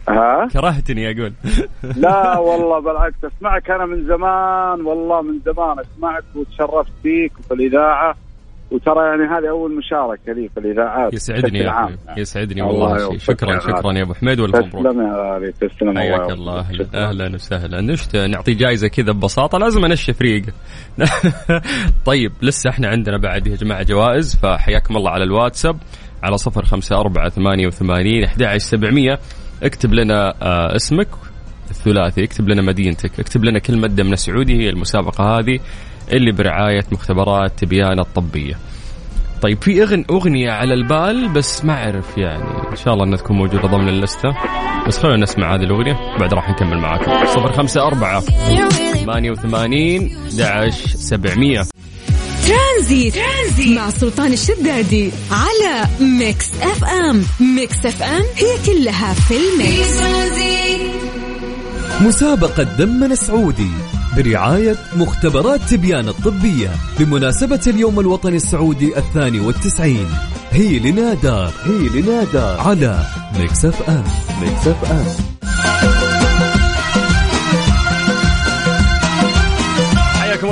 ها؟ 0.10 0.48
كرهتني 0.54 1.12
أقول. 1.12 1.34
لا 2.04 2.38
والله 2.38 2.80
بالعكس 2.80 3.16
أسمعك 3.24 3.72
أنا 3.72 3.86
من 3.86 4.08
زمان 4.08 4.86
والله 4.86 5.22
من 5.22 5.40
زمان 5.46 5.80
أسمعك 5.80 6.24
وتشرفت 6.36 6.92
فيك 7.04 7.32
وفي 7.40 7.54
الإذاعة. 7.54 8.16
وترى 8.72 9.06
يعني 9.06 9.24
هذه 9.24 9.50
أول 9.50 9.78
مشاركة 9.78 10.34
لي 10.34 10.50
في 10.50 10.60
الإذاعات 10.60 11.14
يسعدني 11.14 11.60
يا. 11.60 11.98
يسعدني 12.18 12.62
الله 12.62 12.74
والله 12.74 13.10
شيء 13.10 13.18
شكرا 13.18 13.60
شكرا 13.60 13.82
غالي. 13.88 14.00
يا 14.00 14.04
أبو 14.04 14.14
حميد 14.14 14.40
والف 14.40 14.56
مبروك 14.56 14.86
تسلم 14.86 15.02
يا 15.02 15.14
غالي 15.16 15.52
تسلم 15.52 15.98
حياك 15.98 16.32
الله. 16.32 16.66
أهلا 16.94 17.34
وسهلا. 17.34 17.82
نشت 17.82 18.16
نعطي 18.16 18.54
جائزه 18.54 18.88
كذا 18.88 19.12
ببساطة 19.12 19.58
لازم 19.58 19.86
أنشف 19.86 20.22
ريقه 20.22 20.54
طيب 22.10 22.32
لسه 22.42 22.70
إحنا 22.70 22.88
عندنا 22.88 23.18
بعد 23.18 23.48
يا 23.48 23.56
جماعة 23.56 23.84
جوائز 23.84 24.36
فحياكم 24.36 24.98
الله 24.98 25.12
على 25.12 25.24
الواتساب 25.24 25.78
على 26.24 26.38
صفر 26.38 26.66
خمسة 26.66 27.00
أربعة 27.00 27.30
ثمانية 27.30 27.68
وثمانين 27.68 28.24
أحد 28.24 28.58
سبعمية. 28.58 29.20
اكتب 29.64 29.94
لنا 29.94 30.34
آه 30.42 30.76
اسمك 30.76 31.08
الثلاثي 31.72 32.24
اكتب 32.24 32.50
لنا 32.50 32.62
مدينتك 32.62 33.20
اكتب 33.20 33.44
لنا 33.44 33.60
كلمة 33.60 33.88
دمنا 33.88 34.16
سعودي 34.16 34.64
هي 34.64 34.70
المسابقة 34.70 35.24
هذه 35.40 35.60
اللي 36.12 36.32
برعاية 36.32 36.84
مختبرات 36.92 37.52
تبيان 37.60 38.00
الطبية. 38.00 38.58
طيب 39.42 39.62
في 39.62 39.84
أغن 39.84 40.06
أغنية 40.10 40.52
على 40.52 40.74
البال 40.74 41.30
بس 41.30 41.66
ما 41.66 41.74
أعرف 41.74 42.18
يعني 42.18 42.44
إن 42.72 42.76
شاء 42.76 42.94
الله 42.94 43.06
أنها 43.06 43.18
تكون 43.18 43.38
موجودة 43.38 43.68
ضمن 43.68 43.90
اللستة. 43.90 44.30
بس 44.88 44.98
خلونا 44.98 45.18
نسمع 45.18 45.56
هذه 45.56 45.64
الأغنية 45.64 46.18
بعد 46.20 46.34
راح 46.34 46.50
نكمل 46.50 46.78
معاكم. 46.78 47.26
صفر 47.26 47.52
خمسة 47.52 47.88
أربعة 47.88 48.20
ثمانية 49.04 49.32
وثمانين 49.32 50.18
أحد 50.42 50.70
سبعمية. 50.96 51.62
Transit. 52.46 53.16
Transit 53.16 53.78
مع 53.78 53.90
سلطان 53.90 54.34
الشدادي 54.34 55.12
على 55.32 55.88
Mix 56.00 56.46
FM. 56.62 57.24
Mix 57.40 57.86
FM 57.86 58.24
هي 58.36 58.58
كلها 58.66 59.14
في 59.14 59.38
ال 59.38 59.51
Mix. 59.51 60.02
مسابقة 62.02 62.64
دمنا 62.64 63.06
السعودي 63.06 63.70
برعاية 64.18 64.76
مختبرات 64.96 65.62
تبيان 65.70 66.10
الطبية 66.10 66.72
بمناسبة 67.00 67.62
اليوم 67.68 68.00
الوطني 68.00 68.36
السعودي 68.36 68.98
الثاني 68.98 69.40
والتسعين. 69.40 70.08
هي 70.52 70.80
لنا 70.80 71.16
دار 71.16 71.52
هي 71.64 72.02
لنا 72.02 72.31
دار 72.31 72.60
على 72.62 73.06
Mix 73.40 73.66
FM 73.66 74.04
Mix 74.42 74.68
FM. 74.68 75.95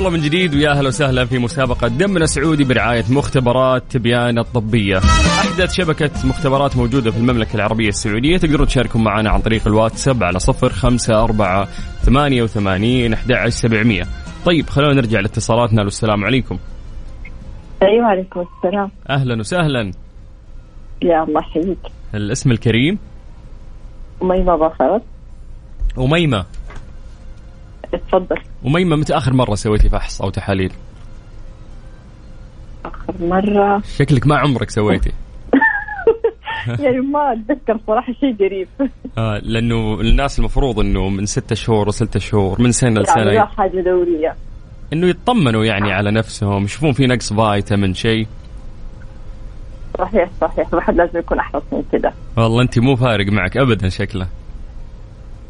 الله 0.03 0.17
من 0.17 0.23
جديد 0.23 0.55
ويا 0.55 0.69
أهلا 0.69 0.87
وسهلا 0.87 1.25
في 1.25 1.39
مسابقة 1.39 1.87
دمنا 1.87 2.25
سعودي 2.25 2.63
برعاية 2.63 3.03
مختبرات 3.09 3.83
تبيان 3.89 4.39
الطبية. 4.39 4.97
أحدث 4.97 5.73
شبكة 5.73 6.11
مختبرات 6.23 6.77
موجودة 6.77 7.11
في 7.11 7.17
المملكة 7.17 7.55
العربية 7.55 7.87
السعودية 7.87 8.37
تقدرون 8.37 8.67
تشاركوا 8.67 9.01
معنا 9.01 9.29
عن 9.29 9.41
طريق 9.41 9.67
الواتساب 9.67 10.23
على 10.23 10.39
صفر 10.39 10.69
خمسة 10.69 11.23
أربعة 11.23 11.65
ثمانية 12.01 12.43
وثمانين 12.43 13.13
أحد 13.13 13.49
سبعمية. 13.49 14.03
طيب 14.45 14.69
خلونا 14.69 14.93
نرجع 14.93 15.19
لاتصالاتنا 15.19 15.83
والسلام 15.83 16.25
عليكم. 16.25 16.59
أيوه 17.83 18.05
عليكم 18.05 18.45
السلام 18.57 18.91
أهلا 19.09 19.39
وسهلا. 19.39 19.91
يا 21.01 21.23
الله 21.23 21.41
يحييك 21.41 21.79
الاسم 22.15 22.51
الكريم 22.51 22.99
أميمة 24.21 24.55
ظفرت 24.57 25.01
أميمة. 25.97 26.45
اتفضل 27.93 28.37
أميمة 28.65 28.95
متى 28.95 29.17
آخر 29.17 29.33
مرة 29.33 29.55
سويتي 29.55 29.89
فحص 29.89 30.21
أو 30.21 30.29
تحاليل؟ 30.29 30.73
آخر 32.85 33.13
مرة. 33.19 33.81
شكلك 33.97 34.27
ما 34.27 34.37
عمرك 34.37 34.69
سويتي. 34.69 35.11
يعني 36.79 36.99
ما 36.99 37.33
أتذكر 37.33 37.79
صراحة 37.87 38.13
شيء 38.13 38.35
قريب 38.39 38.67
آه 39.17 39.37
لأنه 39.43 40.01
الناس 40.01 40.39
المفروض 40.39 40.79
أنه 40.79 41.09
من 41.09 41.25
ستة 41.25 41.55
شهور 41.55 41.87
وستة 41.87 42.19
شهور 42.19 42.61
من 42.61 42.71
سنة 42.71 42.89
يعني 42.89 43.01
لسنة. 43.03 43.23
لا 43.23 43.45
حاجة 43.45 43.81
دورية. 43.81 44.35
إنه 44.93 45.07
يطمنوا 45.07 45.65
يعني 45.65 45.91
على 45.91 46.11
نفسهم 46.11 46.63
يشوفون 46.63 46.91
في 46.91 47.07
نقص 47.07 47.33
فيتامين 47.33 47.93
شيء. 47.93 48.27
صحيح 49.99 50.29
صحيح. 50.41 50.67
الواحد 50.67 50.95
لازم 50.95 51.19
يكون 51.19 51.39
أحرص 51.39 51.63
من 51.71 51.83
كذا 51.91 52.13
والله 52.37 52.61
أنت 52.61 52.79
مو 52.79 52.95
فارق 52.95 53.27
معك 53.31 53.57
ابدا 53.57 53.89
شكله. 53.89 54.27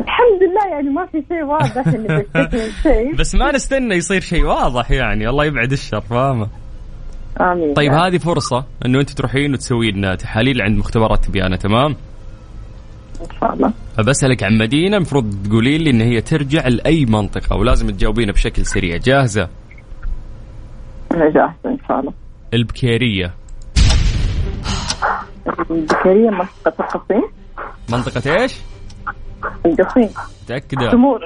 الحمد 0.02 0.43
يعني 0.74 0.90
ما 0.90 1.06
في 1.06 1.24
شيء 1.30 1.44
واضح 1.44 1.90
شيء. 2.84 3.16
بس 3.16 3.36
ما 3.36 3.52
نستنى 3.52 3.96
يصير 3.96 4.22
شيء 4.22 4.44
واضح 4.44 4.92
يعني 4.92 5.30
الله 5.30 5.46
يبعد 5.46 5.72
الشر 5.72 6.02
فاهمة؟ 6.02 6.48
آمين. 7.42 7.74
طيب. 7.74 7.92
هذه 7.92 8.18
فرصة 8.18 8.66
إنه 8.86 9.00
أنت 9.00 9.10
تروحين 9.10 9.54
وتسوين 9.54 10.18
تحاليل 10.18 10.62
عند 10.62 10.78
مختبرات 10.78 11.26
تبيانه 11.26 11.56
تمام؟ 11.56 11.96
إن 13.22 13.28
شاء 13.40 13.54
الله. 13.54 13.74
عن 14.44 14.58
مدينة 14.58 14.98
المفروض 14.98 15.48
تقولين 15.48 15.82
لي 15.82 15.90
إن 15.90 16.02
هي 16.02 16.22
ترجع 16.22 16.68
لأي 16.68 17.06
منطقة 17.06 17.56
ولازم 17.56 17.90
تجاوبين 17.90 18.32
بشكل 18.32 18.66
سريع. 18.66 18.98
جاهزة؟ 18.98 19.50
أنا 21.12 21.30
جاهزة 21.30 21.54
إن 21.66 21.78
شاء 21.88 22.00
الله. 22.00 22.14
البكيرية. 22.54 23.34
البكرية 25.72 26.30
منطقة 26.30 26.84
القصيم؟ 26.84 27.24
منطقة 27.90 28.42
إيش؟ 28.42 28.60
القصيم. 29.66 30.10
متأكدة؟ 30.44 30.92
تمور 30.92 31.20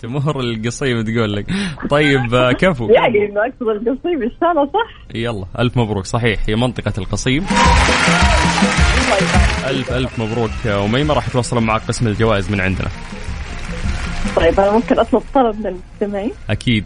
تمر 0.00 0.40
القصيم 0.40 1.02
تقول 1.02 1.32
لك. 1.32 1.46
طيب 1.90 2.34
آه، 2.34 2.52
كفو. 2.52 2.88
يعني 2.90 3.26
إنه 3.26 3.40
أقصد 3.40 3.68
القصيم 3.68 4.22
إن 4.22 4.30
شاء 4.40 4.50
الله 4.50 4.66
صح؟ 4.66 5.14
يلا 5.14 5.44
ألف 5.58 5.76
مبروك. 5.76 6.04
صحيح 6.04 6.40
هي 6.48 6.56
منطقة 6.56 6.92
القصيم. 6.98 7.46
ألف 9.66 9.92
ألف 9.92 10.18
مبروك 10.20 10.66
أميمة. 10.66 11.14
راح 11.14 11.28
يتواصلون 11.28 11.66
معك 11.66 11.82
قسم 11.88 12.06
الجوائز 12.06 12.50
من 12.52 12.60
عندنا. 12.60 12.88
طيب 14.36 14.60
أنا 14.60 14.72
ممكن 14.72 14.98
أطلب 14.98 15.22
طلب 15.34 15.60
من 15.60 15.66
المستمعين 15.66 16.32
أكيد. 16.50 16.84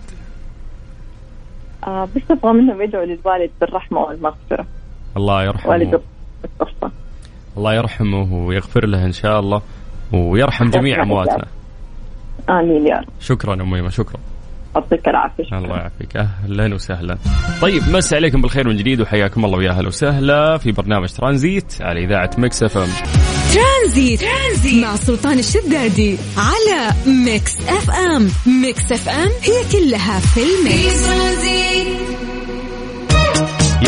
آه 1.87 2.09
بس 2.17 2.23
أبغى 2.31 2.53
منهم 2.53 2.83
يدعوا 2.83 3.05
للوالد 3.05 3.51
بالرحمة 3.61 4.01
والمغفرة. 4.01 4.67
الله 5.17 5.45
يرحمه. 5.45 5.71
والد 5.71 6.01
الله 7.57 7.75
يرحمه 7.75 8.35
ويغفر 8.35 8.87
له 8.87 9.05
إن 9.05 9.13
شاء 9.13 9.41
الله. 9.41 9.63
ويرحم 10.13 10.71
جميع 10.71 11.03
أمواتنا. 11.03 11.47
آمين 12.51 12.87
يا 12.87 12.97
رب. 12.97 13.09
شكرا 13.21 13.55
أميمة 13.55 13.89
شكرا. 13.89 14.21
يعطيك 14.75 15.09
العافية. 15.09 15.45
شكراً. 15.45 15.59
الله 15.59 15.77
يعافيك. 15.77 16.17
أهلا 16.17 16.75
وسهلا. 16.75 17.19
طيب 17.63 17.83
مسي 17.89 18.17
عليكم 18.17 18.43
بالخير 18.43 18.69
من 18.69 18.77
جديد 18.77 19.01
وحياكم 19.01 19.45
الله 19.45 19.59
ويا 19.59 19.71
أهلا 19.71 19.89
وسهلا 19.89 20.59
في 20.59 20.73
برنامج 20.73 21.09
ترانزيت 21.09 21.75
على 21.81 22.05
إذاعة 22.05 22.31
Mix 22.39 22.63
FM. 22.63 22.89
Transit. 23.55 24.21
Transit 24.21 24.85
مع 24.85 24.97
سلطان 24.97 25.39
الشدادي 25.39 26.17
على 26.37 26.91
Mix 27.25 27.57
FM. 27.69 28.29
Mix 28.63 28.93
FM 28.93 29.31
هي 29.43 29.63
كلها 29.73 30.21
في 30.21 30.41
ترانزيت. 31.05 32.03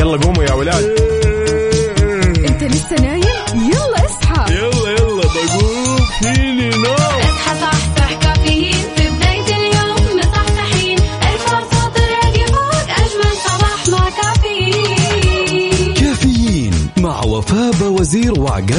يلا 0.00 0.16
قوموا 0.16 0.44
يا 0.44 0.52
ولاد. 0.52 1.13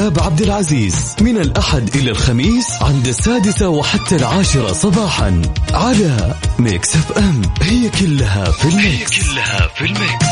وعقاب 0.06 0.24
عبد 0.24 0.42
العزيز. 0.42 1.16
من 1.22 1.38
الأحد 1.38 1.96
إلى 1.96 2.12
الخميس 2.12 2.66
عند 2.82 3.08
السادسة 3.08 3.70
وحتى 3.70 4.16
العاشرة 4.16 4.74
صباحا 4.74 5.42
على 5.74 6.36
Mix 6.60 6.96
FM 6.96 7.42
هي 7.62 7.90
كلها 7.90 8.52
في 8.52 8.66
ال 8.66 8.78
Mix 8.78 9.14
هي 9.14 9.34
كلها 9.34 9.68
في 9.76 9.86
ال 9.86 9.96
Mix 9.96 10.25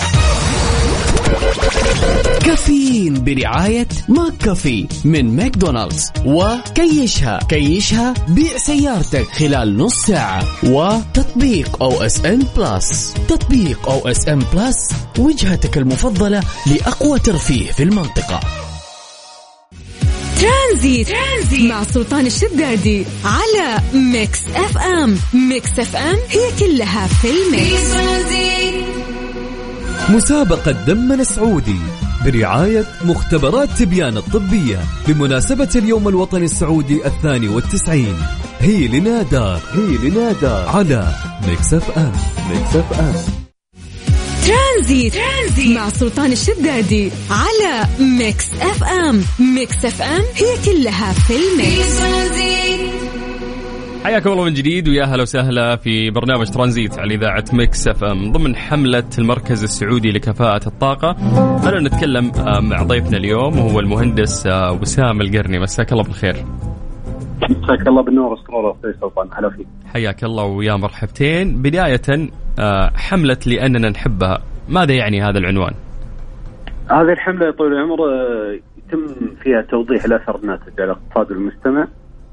كافيين 2.45 3.23
برعاية 3.23 3.87
McCafé 4.09 4.87
من 5.03 5.35
ماكدونالدز. 5.35 6.11
وكيشها. 6.25 7.39
كيشها 7.49 8.13
بيع 8.27 8.57
سيارتك 8.57 9.27
خلال 9.27 9.77
نص 9.77 10.05
ساعة. 10.07 10.43
وتطبيق 10.63 11.83
أو 11.83 12.01
إس 12.01 12.25
إن 12.25 12.43
بلس. 12.57 13.13
تطبيق 13.27 13.89
أو 13.89 14.07
إس 14.07 14.27
إن 14.27 14.43
بلس 14.53 14.89
وجهتك 15.19 15.77
المفضلة 15.77 16.43
لأقوى 16.67 17.19
ترفيه 17.19 17.71
في 17.71 17.83
المنطقة. 17.83 18.62
Transit. 20.43 21.07
Transit. 21.07 21.71
مع 21.71 21.83
سلطان 21.83 22.25
الشدادي 22.25 23.05
على 23.25 23.81
Mix 23.93 24.39
FM. 24.55 25.17
Mix 25.33 25.79
FM 25.79 26.17
هي 26.29 26.51
كلها 26.59 27.07
في 27.07 27.27
ال 27.29 27.42
Mix. 27.42 27.93
مسابقة 30.09 30.71
دمنا 30.71 31.15
السعودي 31.15 31.79
برعاية 32.25 32.85
مختبرات 33.01 33.69
تبيان 33.69 34.17
الطبية 34.17 34.79
بمناسبة 35.07 35.69
اليوم 35.75 36.07
الوطني 36.07 36.45
السعودي 36.45 37.07
الثاني 37.07 37.47
والتسعين. 37.47 38.17
هي 38.59 38.87
لنا 38.87 39.22
دار 39.22 39.57
هي 39.73 39.97
لنا 40.09 40.28
دار 40.28 40.47
على 40.47 41.15
Mix 41.47 41.73
FM. 41.73 42.13
Mix 42.49 42.75
FM. 42.75 43.42
ترانزيت, 44.83 45.13
ترانزيت. 45.13 45.77
مع 45.77 45.89
سلطان 45.89 46.31
الشدادي 46.31 47.11
على 47.29 47.87
Mix 48.19 48.53
FM. 48.53 49.21
Mix 49.55 49.85
FM 49.85 50.21
هي 50.35 50.53
كلها 50.65 51.13
في 51.13 51.33
ال 51.33 51.47
mix. 51.47 52.01
حياكم 54.03 54.31
الله 54.31 54.43
من 54.43 54.53
جديد 54.53 54.87
ويا 54.87 55.05
هلا 55.05 55.21
وسهلا 55.21 55.75
في 55.75 56.09
برنامج 56.09 56.47
ترانزيت 56.49 56.99
على 56.99 57.15
إذاعة 57.15 57.45
Mix 57.53 57.87
FM. 57.87 58.31
ضمن 58.31 58.55
حملة 58.55 59.03
المركز 59.19 59.63
السعودي 59.63 60.11
لكفاءة 60.11 60.67
الطاقة 60.67 61.13
خلونا 61.59 61.89
نتكلم 61.89 62.31
مع 62.69 62.83
ضيفنا 62.83 63.17
اليوم 63.17 63.59
وهو 63.59 63.79
المهندس 63.79 64.47
آه، 64.47 64.71
وسام 64.81 65.21
القرني. 65.21 65.59
مساك 65.59 65.91
الله 65.91 66.03
بالخير. 66.03 66.45
مساك 67.49 67.87
الله 67.87 68.03
بالنور 68.03 68.25
والسرور 68.25 68.71
أخوي 68.71 68.93
سلطان. 69.01 69.27
هلا 69.37 69.49
فيك. 69.49 69.67
حياك 69.93 70.23
الله 70.23 70.43
ويا 70.43 70.75
مرحبتين. 70.75 71.61
بداية 71.61 72.29
آه، 72.59 72.91
حملة 72.95 73.37
لأننا 73.45 73.89
نحبها. 73.89 74.52
ماذا 74.69 74.93
يعني 74.93 75.21
هذا 75.21 75.39
العنوان 75.39 75.73
هذه 76.91 77.11
الحملة 77.11 77.45
يا 77.45 77.51
طويل 77.51 77.73
العمر 77.73 78.09
آه، 78.09 78.59
يتم 78.77 79.07
فيها 79.43 79.61
توضيح 79.61 80.05
الاثر 80.05 80.35
الناتج 80.35 80.81
على 80.81 80.91
اقتصاد 80.91 81.31
المجتمع 81.31 81.87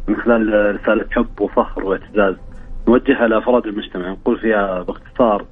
من 0.09 0.17
خلال 0.17 0.75
رسالة 0.81 1.07
حب 1.11 1.41
وفخر 1.41 1.85
واعتزاز 1.85 2.35
نوجهها 2.89 3.29
لأفراد 3.29 3.67
المجتمع 3.67 4.11
نقول 4.11 4.39
فيها 4.39 4.83
باختصار 4.83 5.45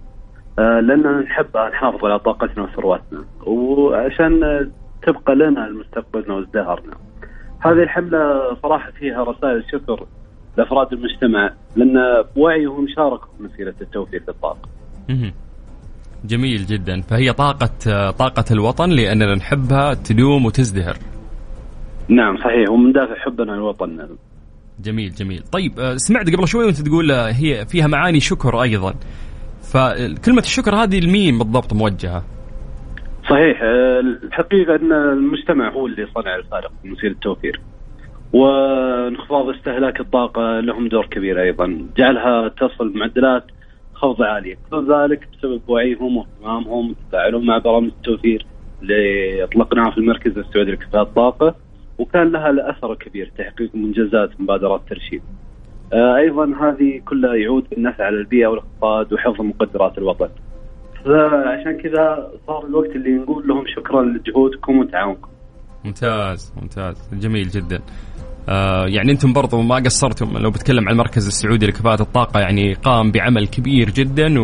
آه، 0.58 0.80
لأننا 0.80 1.20
نحبها 1.20 1.68
نحافظ 1.68 2.04
على 2.04 2.18
طاقتنا 2.18 2.64
وثرواتنا 2.64 3.24
وعشان 3.46 4.40
تبقى 5.02 5.34
لنا 5.34 5.68
مستقبلنا 5.68 6.34
وازدهارنا. 6.34 6.96
هذه 7.60 7.82
الحملة 7.82 8.54
صراحة 8.62 8.90
فيها 8.90 9.24
رسائل 9.24 9.64
شكر 9.72 10.06
لأفراد 10.56 10.92
المجتمع 10.92 11.52
لأن 11.76 12.24
بوعيهم 12.36 12.86
شاركوا 12.88 13.28
في 13.38 13.42
مسيرة 13.42 13.74
التوفير. 13.80 14.22
مهم. 15.08 15.32
جميل 16.24 16.66
جدا. 16.66 17.00
فهي 17.00 17.32
طاقة 17.32 18.10
طاقة 18.10 18.44
الوطن 18.50 18.90
لأننا 18.90 19.34
نحبها 19.34 19.94
تدوم 19.94 20.46
وتزدهر. 20.46 20.96
نعم 22.08 22.36
صحيح. 22.36 22.70
ومن 22.70 22.92
دافع 22.92 23.14
حبنا 23.14 23.52
لوطننا. 23.52 24.08
جميل 24.80 25.10
جميل. 25.10 25.42
طيب 25.42 25.80
آه، 25.80 25.96
سمعت 25.96 26.26
قبل 26.26 26.48
شوي 26.48 26.64
وأنت 26.64 26.80
تقول 26.80 27.10
آه، 27.10 27.30
هي 27.30 27.66
فيها 27.66 27.86
معاني 27.86 28.20
شكر 28.20 28.62
أيضا. 28.62 28.94
فكلمة 29.72 30.40
الشكر 30.40 30.74
هذه 30.74 31.00
لمين 31.00 31.38
بالضبط 31.38 31.72
موجهة؟ 31.72 32.24
صحيح. 33.30 33.62
آه، 33.62 34.00
الحقيقة 34.00 34.76
أن 34.76 34.92
المجتمع 34.92 35.72
هو 35.72 35.86
اللي 35.86 36.06
صنع 36.14 36.36
الفارق 36.36 36.70
في 36.82 36.88
مسيرة 36.88 37.12
التوفير. 37.12 37.60
وانخفاض 38.32 39.48
استهلاك 39.48 40.00
الطاقة 40.00 40.60
لهم 40.60 40.88
دور 40.88 41.06
كبير 41.06 41.42
أيضا. 41.42 41.86
جعلها 41.96 42.48
تصل 42.48 42.88
بمعدلات 42.88 43.44
خفض 43.98 44.22
عالية. 44.22 44.58
كل 44.70 44.92
ذلك 44.92 45.28
بسبب 45.32 45.60
وعيهم 45.68 46.16
واهتمامهم 46.16 46.90
وتفاعلهم 46.90 47.46
مع 47.46 47.58
برامج 47.58 47.90
التوفير 47.98 48.46
اللي 48.82 49.44
أطلقناها 49.44 49.90
في 49.90 49.98
المركز 49.98 50.38
السعودي 50.38 50.70
لكفاءة 50.70 51.02
الطاقة 51.02 51.54
وكان 51.98 52.32
لها 52.32 52.50
الأثر 52.50 52.92
الكبير 52.92 53.32
تحقيق 53.38 53.74
منجزات 53.74 54.40
مبادرات 54.40 54.80
ترشيد. 54.88 55.22
آه، 55.92 56.16
أيضا 56.16 56.44
هذه 56.44 57.00
كلها 57.04 57.34
يعود 57.34 57.64
بالنفع 57.70 58.04
على 58.04 58.16
البيئة 58.16 58.46
والاقتصاد 58.46 59.12
وحفظ 59.12 59.40
مقدرات 59.40 59.98
الوطن. 59.98 60.28
فعشان 61.04 61.78
كذا 61.82 62.32
صار 62.46 62.66
الوقت 62.66 62.90
اللي 62.90 63.10
نقول 63.10 63.48
لهم 63.48 63.64
شكرا 63.66 64.02
لجهودكم 64.02 64.78
وتعاونكم. 64.78 65.28
ممتاز 65.84 66.52
ممتاز. 66.62 67.10
جميل 67.12 67.48
جدا. 67.48 67.80
يعني 68.86 69.12
أنتم 69.12 69.32
برضو 69.32 69.62
ما 69.62 69.74
قصرتم 69.74 70.38
لو 70.38 70.50
بتكلم 70.50 70.88
عن 70.88 70.92
المركز 70.94 71.26
السعودي 71.26 71.66
لكفاءة 71.66 72.02
الطاقة 72.02 72.40
يعني 72.40 72.74
قام 72.74 73.10
بعمل 73.10 73.46
كبير 73.46 73.90
جدا 73.90 74.34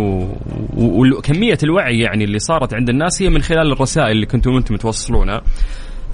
وكمية 0.76 1.58
الوعي 1.62 1.98
يعني 1.98 2.24
اللي 2.24 2.38
صارت 2.38 2.74
عند 2.74 2.88
الناس 2.88 3.22
هي 3.22 3.28
من 3.28 3.40
خلال 3.40 3.72
الرسائل 3.72 4.10
اللي 4.10 4.26
كنتم 4.26 4.56
أنتم 4.56 4.76
توصلونها. 4.76 5.42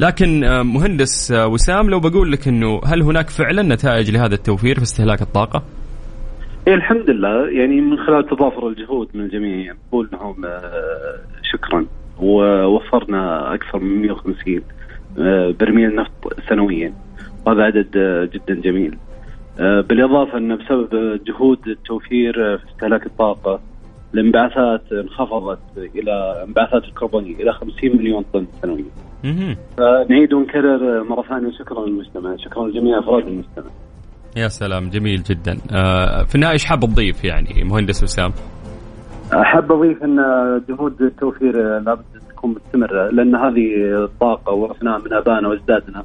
لكن 0.00 0.44
آه، 0.44 0.62
مهندس 0.62 1.32
آه، 1.32 1.46
وسام 1.46 1.90
لو 1.90 2.00
بقول 2.00 2.32
لك 2.32 2.48
إنه 2.48 2.80
هل 2.86 3.02
هناك 3.02 3.30
فعلا 3.30 3.62
نتائج 3.62 4.10
لهذا 4.10 4.34
التوفير 4.34 4.74
في 4.74 4.82
استهلاك 4.82 5.22
الطاقة؟ 5.22 5.62
إيه 6.68 6.74
الحمد 6.74 7.10
لله. 7.10 7.48
يعني 7.48 7.80
من 7.80 7.96
خلال 7.96 8.26
تضافر 8.26 8.68
الجهود 8.68 9.08
من 9.14 9.20
الجميع 9.20 9.74
نقول 9.88 10.08
لهم 10.12 10.44
آه، 10.44 11.18
شكرا. 11.52 11.86
ووفرنا 12.18 13.54
أكثر 13.54 13.78
من 13.78 14.02
150 14.02 14.60
آه، 15.18 15.54
برميل 15.60 15.94
نفط 15.94 16.40
سنويا. 16.48 16.92
وهذا 17.46 17.62
عدد 17.62 17.96
آه، 17.96 18.24
جدا 18.24 18.60
جميل. 18.60 18.98
آه، 19.60 19.80
بالإضافة 19.80 20.38
ان 20.38 20.56
بسبب 20.56 21.20
جهود 21.24 21.68
التوفير 21.68 22.54
آه، 22.54 22.56
في 22.56 22.64
استهلاك 22.72 23.06
الطاقة 23.06 23.60
الانبعاثات 24.14 24.92
انخفضت 24.92 25.58
إلى 25.76 26.44
انبعاثات 26.48 26.84
الكربونية 26.84 27.34
إلى 27.34 27.52
50 27.52 27.96
مليون 27.96 28.24
طن 28.32 28.46
سنويا. 28.62 28.84
فنعيد 29.78 30.32
ونكرر 30.32 31.04
مرة 31.04 31.22
ثانية. 31.22 31.50
شكرا 31.58 31.86
للمجتمع 31.86 32.36
شكرا 32.36 32.68
لجميع 32.68 32.98
أفراد 32.98 33.26
المجتمع 33.26 33.70
يا 34.36 34.48
سلام. 34.48 34.90
جميل 34.90 35.22
جدا. 35.22 35.58
آه 35.72 36.22
في 36.22 36.34
النهاية 36.34 36.52
إيش 36.52 36.64
حاب 36.64 36.80
تضيف 36.80 37.24
يعني 37.24 37.64
مهندس 37.64 38.02
وسام؟ 38.02 38.32
أحب 39.32 39.72
أضيف 39.72 40.02
إن 40.04 40.16
جهود 40.68 41.02
التوفير 41.02 41.78
لابد 41.78 42.04
تكون 42.30 42.54
مستمرة 42.54 43.10
لأن 43.10 43.36
هذه 43.36 43.66
الطاقه 44.04 44.52
ورثناها 44.52 44.98
من 44.98 45.12
ابائنا 45.12 45.48
وأجدادنا. 45.48 46.04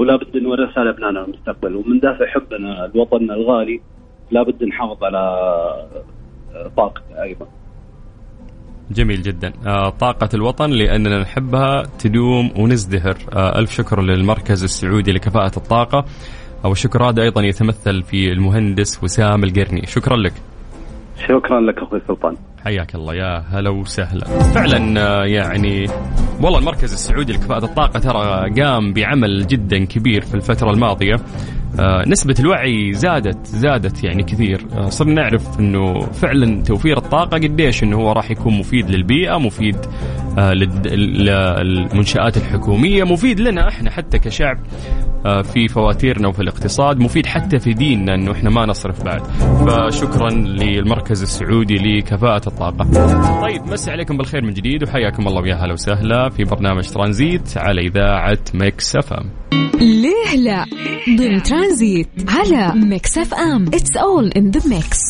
ولابد 0.00 0.36
نورثها 0.36 0.84
لابنائنا 0.84 1.24
المستقبل. 1.24 1.76
ومن 1.76 2.00
دافع 2.00 2.26
حبنا 2.26 2.90
لوطننا 2.94 3.34
الغالي 3.34 3.80
لابد 4.30 4.64
نحافظ 4.64 5.04
على 5.04 5.22
طاقته 6.76 7.22
أيضا. 7.22 7.46
جميل 8.90 9.22
جدا. 9.22 9.52
آه 9.66 9.90
طاقة 9.90 10.28
الوطن 10.34 10.70
لأننا 10.70 11.20
نحبها 11.20 11.82
تدوم 11.98 12.50
ونزدهر. 12.58 13.16
آه 13.36 13.58
ألف 13.58 13.70
شكر 13.70 14.02
للمركز 14.02 14.62
السعودي 14.62 15.12
لكفاءة 15.12 15.56
الطاقة. 15.56 16.04
أو 16.64 16.72
الشكر 16.72 17.02
هذا 17.02 17.22
أيضا 17.22 17.42
يتمثل 17.42 18.02
في 18.02 18.32
المهندس 18.32 19.04
وسام 19.04 19.44
القرني. 19.44 19.86
شكرا 19.86 20.16
لك. 20.16 20.32
شكرا 21.28 21.60
لك 21.60 21.78
أخوي 21.78 22.00
سلطان. 22.08 22.36
حياك 22.64 22.94
الله 22.94 23.14
يا 23.14 23.44
هلا 23.50 23.70
وسهلا. 23.70 24.24
فعلا 24.24 25.00
آه، 25.00 25.24
يعني 25.24 25.86
والله 26.42 26.58
المركز 26.58 26.92
السعودي 26.92 27.32
لكفاءة 27.32 27.64
الطاقة 27.64 27.98
ترى 28.00 28.50
قام 28.62 28.92
بعمل 28.92 29.46
جدا 29.46 29.84
كبير 29.84 30.20
في 30.20 30.34
الفترة 30.34 30.70
الماضية. 30.70 31.16
آه، 31.80 32.04
نسبة 32.06 32.34
الوعي 32.40 32.92
زادت 32.92 33.46
زادت 33.46 34.04
يعني 34.04 34.22
كثير. 34.22 34.66
آه، 34.72 34.88
صرنا 34.88 35.14
نعرف 35.14 35.60
إنه 35.60 36.00
فعلا 36.00 36.62
توفير 36.62 36.98
الطاقة 36.98 37.36
قديش 37.38 37.82
إنه 37.82 37.96
هو 37.96 38.12
راح 38.12 38.30
يكون 38.30 38.58
مفيد 38.58 38.90
للبيئة 38.90 39.38
مفيد 39.38 39.76
للمنشآت 40.98 42.36
الحكومية 42.36 43.04
مفيد 43.04 43.40
لنا 43.40 43.68
إحنا 43.68 43.90
حتى 43.90 44.18
كشعب 44.18 44.58
في 45.42 45.68
فواتيرنا 45.68 46.28
وفي 46.28 46.42
الاقتصاد 46.42 46.98
مفيد 46.98 47.26
حتى 47.26 47.58
في 47.58 47.72
ديننا 47.72 48.14
إنه 48.14 48.32
إحنا 48.32 48.50
ما 48.50 48.66
نصرف 48.66 49.04
بعد. 49.04 49.22
فشكرا 49.66 50.30
للمركز 50.30 51.22
السعودي 51.22 51.76
لكفاءة 51.76 52.48
الطاقة. 52.50 52.84
طيب 53.42 53.66
مسي 53.66 53.90
عليكم 53.90 54.16
بالخير 54.16 54.44
من 54.44 54.52
جديد 54.52 54.82
وحياكم 54.82 55.28
الله 55.28 55.42
ويا 55.42 55.54
هلا 55.54 55.72
وسهلا 55.72 56.30
في 56.30 56.44
برنامج 56.44 56.88
ترانزيت 56.88 57.58
على 57.58 57.80
إذاعة 57.80 58.38
Mix 58.54 58.96
FM. 58.96 59.30
ليه 59.80 60.36
لا؟ 60.36 60.64
ضمن 61.18 61.42
ترانزيت 61.42 62.08
على 62.28 62.72
Mix 62.80 63.18
FM. 63.18 63.66
It's 63.66 63.96
all 63.96 64.28
in 64.28 64.50
the 64.50 64.60
mix 64.68 65.00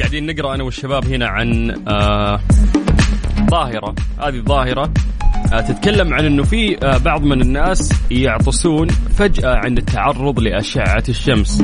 قاعدين 0.00 0.26
نقرأ 0.26 0.54
أنا 0.54 0.64
والشباب 0.64 1.04
هنا 1.04 1.26
عن 1.26 1.74
آه 1.88 2.40
ظاهرة. 3.50 3.94
هذه 4.18 4.34
الظاهره 4.36 4.90
آه 5.52 5.60
تتكلم 5.60 6.14
عن 6.14 6.24
إنه 6.24 6.42
في 6.42 6.78
آه 6.82 6.98
بعض 6.98 7.22
من 7.24 7.40
الناس 7.40 7.92
يعطسون 8.10 8.88
فجأة 8.88 9.54
عند 9.64 9.78
التعرض 9.78 10.40
لأشعة 10.40 11.04
الشمس. 11.08 11.62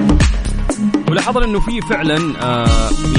ولاحظنا 1.08 1.44
إنه 1.44 1.60
في 1.60 1.80
فعلا 1.80 2.16
آه 2.42 2.66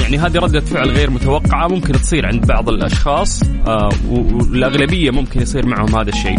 يعني 0.02 0.18
هذه 0.18 0.38
ردة 0.38 0.60
فعل 0.60 0.90
غير 0.90 1.10
متوقعة 1.10 1.68
ممكن 1.68 1.92
تصير 1.92 2.26
عند 2.26 2.46
بعض 2.46 2.68
الأشخاص 2.68 3.42
آه 3.66 3.88
والأغلبية 4.10 5.10
ممكن 5.10 5.42
يصير 5.42 5.66
معهم 5.66 5.96
هذا 5.96 6.08
الشيء. 6.08 6.38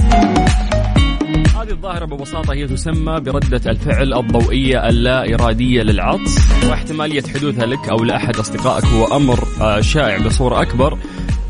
هذه 1.62 1.71
الظاهرة 1.71 2.05
ببساطة 2.05 2.53
هي 2.53 2.67
تسمى 2.67 3.19
بردة 3.19 3.71
الفعل 3.71 4.13
الضوئية 4.13 4.89
اللا 4.89 5.33
إرادية 5.36 5.81
للعطس 5.81 6.38
واحتمالية 6.69 7.21
حدوثها 7.33 7.65
لك 7.65 7.89
أو 7.89 8.03
لأحد 8.03 8.36
أصدقائك 8.38 8.86
هو 8.86 9.17
أمر 9.17 9.39
آه، 9.62 9.81
شائع 9.81 10.17
بصورة 10.25 10.62
أكبر 10.62 10.97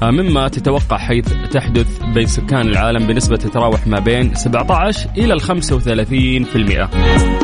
آه، 0.04 0.12
مما 0.12 0.48
تتوقع 0.48 0.98
حيث 0.98 1.26
تحدث 1.52 1.88
بين 2.14 2.28
سكان 2.28 2.62
العالم 2.62 3.08
بنسبة 3.08 3.38
تتراوح 3.38 3.88
ما 3.88 4.00
بين 4.00 4.36
17 4.36 5.10
إلى 5.18 5.34
ال 5.34 5.42
35% 5.42 7.43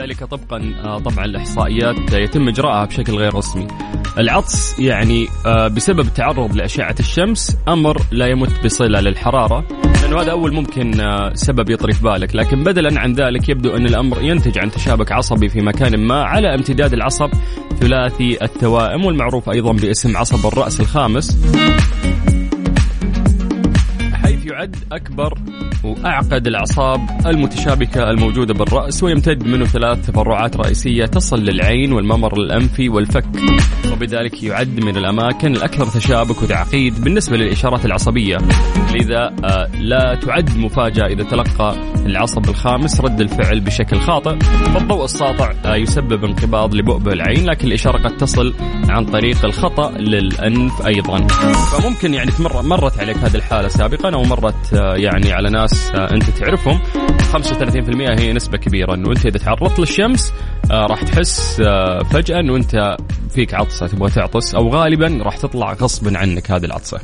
ذلك 0.00 0.24
طبقا 0.24 0.74
آه، 0.84 0.98
طبعا 0.98 1.24
الإحصائيات 1.24 2.12
يتم 2.12 2.48
إجراءها 2.48 2.84
بشكل 2.84 3.14
غير 3.14 3.34
رسمي. 3.34 3.66
العطس 4.18 4.78
يعني 4.78 5.28
آه، 5.46 5.68
بسبب 5.68 6.00
التعرض 6.00 6.56
لأشعة 6.56 6.94
الشمس 7.00 7.56
أمر 7.68 8.02
لا 8.12 8.26
يمت 8.26 8.64
بصلة 8.64 9.00
للحرارة. 9.00 9.64
لأنه 10.02 10.20
هذا 10.20 10.30
أول 10.30 10.52
ممكن 10.54 11.00
آه، 11.00 11.34
سبب 11.34 11.70
يطري 11.70 11.92
في 11.92 12.02
بالك، 12.02 12.36
لكن 12.36 12.64
بدلا 12.64 13.00
عن 13.00 13.12
ذلك 13.12 13.48
يبدو 13.48 13.76
أن 13.76 13.86
الأمر 13.86 14.22
ينتج 14.22 14.58
عن 14.58 14.70
تشابك 14.70 15.12
عصبي 15.12 15.48
في 15.48 15.60
مكان 15.60 16.06
ما 16.06 16.22
على 16.22 16.54
امتداد 16.54 16.92
العصب 16.92 17.30
ثلاثي 17.80 18.44
التوائم 18.44 19.04
والمعروف 19.04 19.50
أيضا 19.50 19.72
باسم 19.72 20.16
عصب 20.16 20.46
الرأس 20.46 20.80
الخامس. 20.80 21.38
يعد 24.60 24.76
أكبر 24.92 25.38
وأعقد 25.84 26.46
الأعصاب 26.46 27.00
المتشابكة 27.26 28.10
الموجودة 28.10 28.54
بالرأس 28.54 29.02
ويمتد 29.02 29.46
منه 29.46 29.64
ثلاث 29.64 30.06
تفرعات 30.06 30.56
رئيسية 30.56 31.06
تصل 31.06 31.38
للعين 31.38 31.92
والممر 31.92 32.40
الأنفي 32.40 32.88
والفك. 32.88 33.24
وبذلك 33.92 34.42
يعد 34.42 34.84
من 34.84 34.96
الأماكن 34.96 35.56
الأكثر 35.56 36.00
تشابك 36.00 36.42
وتعقيد 36.42 37.04
بالنسبة 37.04 37.36
للإشارات 37.36 37.84
العصبية. 37.84 38.36
لذا 38.94 39.34
آه، 39.44 39.68
لا 39.80 40.18
تعد 40.22 40.58
مفاجأة 40.58 41.06
إذا 41.06 41.24
تلقى 41.24 41.76
العصب 42.06 42.48
الخامس 42.48 43.00
رد 43.00 43.20
الفعل 43.20 43.60
بشكل 43.60 44.00
خاطئ. 44.00 44.38
فالضوء 44.74 45.04
الساطع 45.04 45.52
آه، 45.64 45.76
يسبب 45.76 46.24
انقباض 46.24 46.74
لبؤبؤ 46.74 47.12
العين 47.12 47.46
لكن 47.46 47.68
الإشارة 47.68 47.98
قد 47.98 48.16
تصل 48.16 48.54
عن 48.88 49.04
طريق 49.04 49.44
الخطأ 49.44 49.90
للأنف 49.90 50.86
أيضا. 50.86 51.26
فممكن 51.26 52.14
يعني 52.14 52.30
مرت 52.62 53.00
عليك 53.00 53.16
هذه 53.16 53.34
الحالة 53.34 53.68
سابقا 53.68 54.14
أو 54.14 54.22
مرت 54.50 54.74
آه، 54.74 54.94
يعني 54.96 55.32
على 55.32 55.50
ناس 55.50 55.90
أنت 55.94 56.30
تعرفهم 56.30 56.80
35% 57.32 58.20
هي 58.20 58.32
نسبة 58.32 58.58
كبيرة 58.58 58.94
أنه 58.94 59.10
أنت 59.10 59.26
إذا 59.26 59.38
تعرضت 59.38 59.78
للشمس 59.78 60.32
راح 60.70 61.02
تحس 61.02 61.62
فجأة 62.12 62.40
أنه 62.40 62.56
أنت 62.56 62.96
فيك 63.30 63.54
عطسة 63.54 63.86
تبغى 63.86 64.10
تعطس 64.10 64.54
أو 64.54 64.68
غالبا 64.68 65.20
راح 65.22 65.36
تطلع 65.36 65.72
غصبا 65.72 66.18
عنك 66.18 66.50
هذه 66.50 66.64
العطسة. 66.64 66.98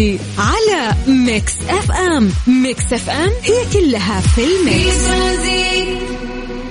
الشدادي 0.00 0.18
على 0.38 0.94
Mix 1.26 1.68
FM 1.68 2.28
Mix 2.62 2.92
FM 2.92 3.30
هي 3.42 3.80
كلها 3.80 4.20
في 4.20 4.40
ال 4.40 4.54
mix. 4.54 5.10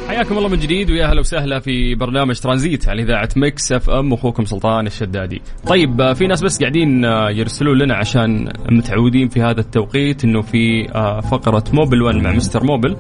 حياكم 0.07 0.37
الله 0.37 0.49
من 0.49 0.59
جديد 0.59 0.91
ويا 0.91 1.05
أهلا 1.05 1.19
وسهلا 1.19 1.59
في 1.59 1.95
برنامج 1.95 2.39
ترانزيت 2.39 2.89
على 2.89 3.03
إذاعة 3.03 3.29
Mix 3.35 3.71
FM 3.71 4.13
أخوكم 4.13 4.45
سلطان 4.45 4.87
الشدادي. 4.87 5.41
طيب 5.67 6.13
في 6.13 6.27
ناس 6.27 6.41
بس 6.41 6.59
قاعدين 6.59 7.05
آه، 7.05 7.29
يرسلون 7.29 7.77
لنا 7.77 7.95
عشان 7.95 8.51
متعودين 8.71 9.29
في 9.29 9.41
هذا 9.41 9.59
التوقيت 9.59 10.23
إنه 10.23 10.41
في 10.41 10.89
آه، 10.95 11.19
فقرة 11.19 11.63
Mobil 11.73 12.01
1 12.01 12.15
مع 12.15 12.31
Mister 12.31 12.63
Mobil. 12.63 12.97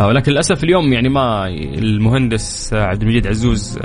آه، 0.00 0.06
ولكن 0.06 0.32
للأسف 0.32 0.64
اليوم 0.64 0.92
يعني 0.92 1.08
ما 1.08 1.46
المهندس 1.78 2.74
عبد 2.74 3.02
المجيد 3.02 3.26
عزوز 3.26 3.78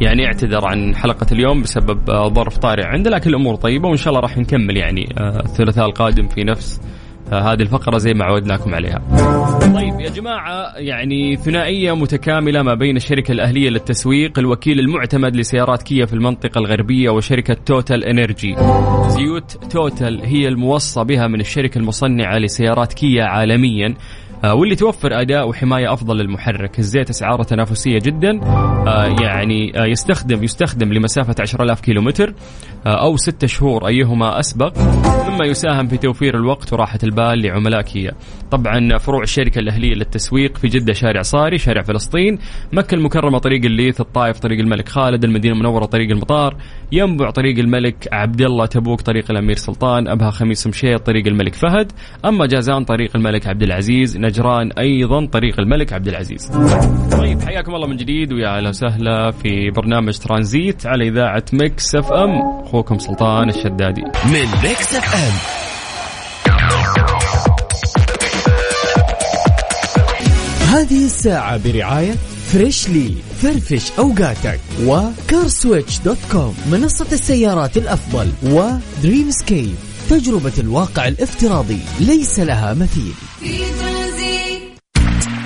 يعني 0.00 0.26
اعتذر 0.26 0.66
عن 0.66 0.94
حلقة 0.94 1.26
اليوم 1.32 1.62
بسبب 1.62 2.10
آه، 2.10 2.28
ظرف 2.28 2.58
طارئ 2.58 2.84
عنده 2.84 3.10
لكن 3.10 3.30
الأمور 3.30 3.54
طيبة 3.54 3.88
وإن 3.88 3.96
شاء 3.96 4.08
الله 4.08 4.20
راح 4.20 4.38
نكمل 4.38 4.76
يعني 4.76 5.08
آه، 5.18 5.40
الثلاثاء 5.40 5.86
القادم 5.86 6.28
في 6.28 6.44
نفس 6.44 6.80
آه، 7.32 7.52
هذه 7.52 7.62
الفقرة 7.62 7.98
زي 7.98 8.14
ما 8.14 8.24
عودناكم 8.24 8.74
عليها. 8.74 9.02
طيب 9.74 10.00
يا 10.00 10.10
جماعة 10.10 10.76
يعني 10.76 11.36
ثنائية 11.36 11.92
متكاملة 11.96 12.62
ما 12.62 12.74
بين 12.74 12.96
الشركة 12.96 13.32
الأهلية 13.32 13.68
للتسويق 13.70 14.38
الوكيل 14.38 14.80
المعتمد 14.80 15.36
لسيارات 15.36 15.82
كيا 15.82 16.06
في 16.06 16.12
المنطقة 16.12 16.58
الغربية 16.58 17.10
وشركة 17.10 17.54
Total 17.54 18.04
Energy. 18.04 18.56
زيوت 19.08 19.50
توتال 19.70 20.20
هي 20.24 20.48
الموصى 20.48 21.04
بها 21.04 21.26
من 21.26 21.40
الشركة 21.40 21.78
المصنعة 21.78 22.38
لسيارات 22.38 22.92
كيا 22.92 23.24
عالميا. 23.24 23.94
واللي 24.44 24.76
توفر 24.76 25.20
أداء 25.20 25.48
وحماية 25.48 25.92
أفضل 25.92 26.16
للمحرك، 26.16 26.78
الزيت 26.78 27.10
أسعاره 27.10 27.42
تنافسية 27.42 27.98
جدا. 27.98 28.40
آه، 28.42 29.16
يعني 29.22 29.82
آه، 29.82 29.84
يستخدم 29.84 30.44
يستخدم 30.44 30.92
لمسافة 30.92 31.34
10000 31.40 31.80
كيلومتر. 31.80 32.34
آه، 32.86 33.04
أو 33.04 33.16
ستة 33.16 33.46
شهور 33.46 33.88
أيهما 33.88 34.40
أسبق 34.40 34.78
مما 35.28 35.46
يساهم 35.46 35.86
في 35.86 35.96
توفير 35.96 36.36
الوقت 36.36 36.72
وراحة 36.72 36.98
البال 37.04 37.42
لعملاء 37.42 37.82
كيا. 37.82 38.12
طبعا 38.50 38.98
فروع 38.98 39.22
الشركة 39.22 39.58
الأهلية 39.58 39.94
للتسويق 39.94 40.56
في 40.58 40.68
جدة 40.68 40.92
شارع 40.92 41.22
صاري، 41.22 41.58
شارع 41.58 41.82
فلسطين، 41.82 42.38
مكة 42.72 42.94
المكرمة 42.94 43.38
طريق 43.38 43.64
الليث، 43.64 44.00
الطائف 44.00 44.38
طريق 44.38 44.60
الملك 44.60 44.88
خالد، 44.88 45.24
المدينة 45.24 45.54
المنورة 45.54 45.84
طريق 45.84 46.10
المطار، 46.10 46.56
ينبع 46.92 47.30
طريق 47.30 47.58
الملك 47.58 48.08
عبد 48.12 48.40
الله 48.40 48.66
تبوك 48.66 49.00
طريق 49.00 49.30
الأمير 49.30 49.56
سلطان، 49.56 50.08
أبها 50.08 50.30
خميس 50.30 50.66
مشيط 50.66 51.06
طريق 51.06 51.26
الملك 51.26 51.54
فهد، 51.54 51.92
أما 52.24 52.46
جازان 52.46 52.84
طريق 52.84 53.16
الملك 53.16 53.46
عبد 53.46 53.62
العزيز، 53.62 54.18
نجران 54.18 54.72
أيضا 54.72 55.26
طريق 55.26 55.60
الملك 55.60 55.92
عبد 55.92 56.08
العزيز. 56.08 56.50
طيب 57.18 57.40
حياكم 57.40 57.74
الله 57.74 57.86
من 57.86 57.96
جديد 57.96 58.32
ويا 58.32 58.56
أهلا 58.56 58.68
وسهلا 58.68 59.30
في 59.30 59.70
برنامج 59.70 60.18
ترانزيت 60.18 60.86
على 60.86 61.08
إذاعة 61.08 61.44
Mix 61.52 61.94
FM 61.94 62.30
أخوكم 62.66 62.98
سلطان 62.98 63.48
الشدادي. 63.48 64.02
من 64.24 64.46
Mix 64.62 64.94
FM 64.94 65.32
هذه 70.68 71.04
الساعة 71.04 71.56
برعاية 71.56 72.14
Freshly 72.52 73.14
فرفش 73.42 73.92
أوقاتك 73.98 74.60
و 74.84 75.48
CarSwitch 75.48 75.98
dot 75.98 76.18
com 76.32 76.54
منصة 76.72 77.06
السيارات 77.12 77.76
الأفضل 77.76 78.28
و 78.42 79.30
Dreamscape 79.30 79.74
تجربة 80.10 80.52
الواقع 80.58 81.08
الافتراضي 81.08 81.80
ليس 82.00 82.40
لها 82.40 82.74
مثيل. 82.74 83.14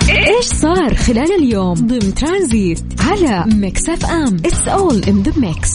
إيش 0.09 0.45
صار 0.45 0.95
خلال 0.95 1.31
اليوم؟ 1.39 1.73
ضمن 1.73 2.13
ترانزيت 2.13 2.83
على 2.99 3.45
Mix 3.55 3.89
FM 3.89 4.35
it's 4.35 4.67
all 4.67 5.03
in 5.03 5.23
the 5.23 5.33
mix 5.37 5.71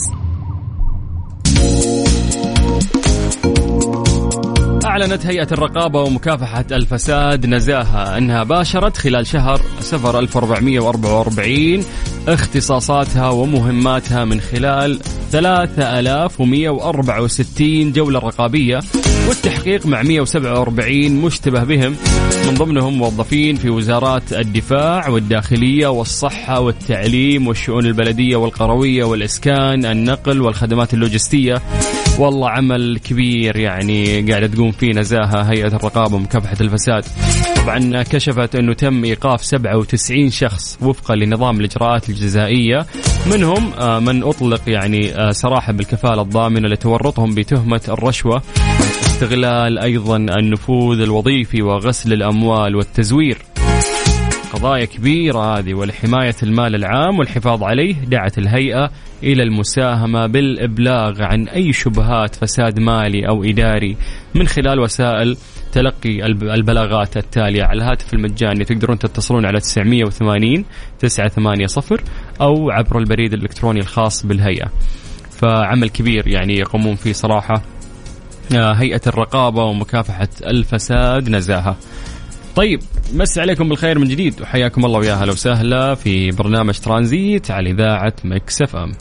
أعلنت 4.97 5.27
هيئة 5.27 5.49
الرقابة 5.53 6.03
ومكافحة 6.03 6.65
الفساد 6.73 7.47
نزاهة 7.47 8.19
أنها 8.19 8.45
باشرت 8.45 8.97
خلال 8.97 9.27
شهر 9.27 9.61
سفر 9.81 10.19
1444 10.19 11.85
اختصاصاتها 12.29 13.31
ومهماتها 13.31 14.25
من 14.25 14.41
خلال 14.41 14.99
3164 15.31 17.93
جولة 17.93 18.19
رقابية 18.19 18.81
والتحقيق 19.29 19.87
مع 19.87 20.03
147 20.03 21.11
مشتبه 21.11 21.65
بهم. 21.65 21.97
من 22.47 22.55
ضمنهم 22.55 22.99
موظفين 22.99 23.57
في 23.57 23.71
وزارات 23.71 24.33
الدفاع 24.33 25.09
والداخلية 25.09 25.87
والصحة 25.87 26.61
والتعليم 26.61 27.47
والشؤون 27.47 27.87
البلدية 27.87 28.37
والقروية 28.37 29.05
والإسكان 29.05 29.85
النقل 29.85 30.43
والخدمات 30.43 30.95
اللوجستية 30.95 31.63
والله 32.19 32.51
عمل 32.51 32.99
كبير 32.99 33.57
يعني 33.57 34.31
قاعدة 34.31 34.47
تقوم 34.47 34.73
فيه 34.73 34.93
نزاهة 34.93 35.43
هيئة 35.43 35.67
الرقابة 35.67 36.15
ومكافحة 36.15 36.57
الفساد. 36.61 37.05
طبعا 37.57 38.03
كشفت 38.03 38.55
أنه 38.55 38.73
تم 38.73 39.05
إيقاف 39.05 39.45
97 39.45 40.31
شخص 40.31 40.79
وفقا 40.83 41.15
لنظام 41.15 41.61
الإجراءات 41.61 42.09
الجزائية. 42.09 42.87
منهم 43.33 43.73
آه، 43.79 43.99
من 43.99 44.23
أطلق 44.23 44.61
يعني 44.67 45.15
آه، 45.15 45.31
سراحة 45.31 45.73
بالكفالة 45.73 46.23
الضامنة 46.23 46.69
لتورطهم 46.69 47.35
بتهمة 47.35 47.81
الرشوة 47.89 48.43
استغلال 49.07 49.79
أيضا 49.79 50.17
النفوذ 50.17 51.01
الوظيفي 51.01 51.63
وغسل 51.63 52.13
الأموال 52.13 52.77
والتزوير. 52.77 53.39
قضايا 54.57 54.85
كبيرة 54.85 55.59
هذه 55.59 55.75
ولحماية 55.75 56.35
المال 56.43 56.75
العام 56.75 57.19
والحفاظ 57.19 57.63
عليه 57.63 57.95
دعت 57.95 58.39
الهيئة 58.39 58.91
إلى 59.23 59.43
المساهمة 59.43 60.27
بالإبلاغ 60.27 61.23
عن 61.23 61.49
أي 61.49 61.73
شبهات 61.73 62.35
فساد 62.35 62.81
مالي 62.81 63.29
أو 63.29 63.45
إداري 63.45 63.97
من 64.35 64.47
خلال 64.47 64.81
وسائل 64.81 65.37
تلقي 65.73 66.27
الب- 66.27 66.45
البلاغات 66.45 67.17
التالية 67.17 67.63
على 67.63 67.79
الهاتف 67.83 68.15
المجاني. 68.15 68.65
تقدرون 68.65 68.99
تتصلون 68.99 69.47
على 69.47 69.61
980 69.61 70.65
980 70.99 71.67
أو 72.41 72.71
عبر 72.71 72.99
البريد 72.99 73.33
الإلكتروني 73.33 73.81
الخاص 73.81 74.27
بالهيئة. 74.27 74.67
فعمل 75.31 75.89
كبير 75.91 76.29
يعني 76.29 76.59
يقومون 76.59 76.95
فيه 76.95 77.13
صراحة 77.13 77.63
آه، 78.57 78.73
هيئة 78.73 79.01
الرقابة 79.07 79.65
ومكافحة 79.65 80.29
الفساد 80.47 81.29
نزاهة. 81.31 81.77
طيب 82.57 82.81
مسي 83.15 83.41
عليكم 83.41 83.69
بالخير 83.69 83.99
من 83.99 84.09
جديد 84.09 84.41
وحياكم 84.41 84.85
الله 84.85 84.99
ويا 84.99 85.15
هلا 85.15 85.33
وسهلا 85.33 85.95
في 85.95 86.31
برنامج 86.31 86.79
ترانزيت 86.79 87.51
على 87.51 87.71
إذاعة 87.71 88.13
Mix 88.25 88.63
FM. 88.63 88.93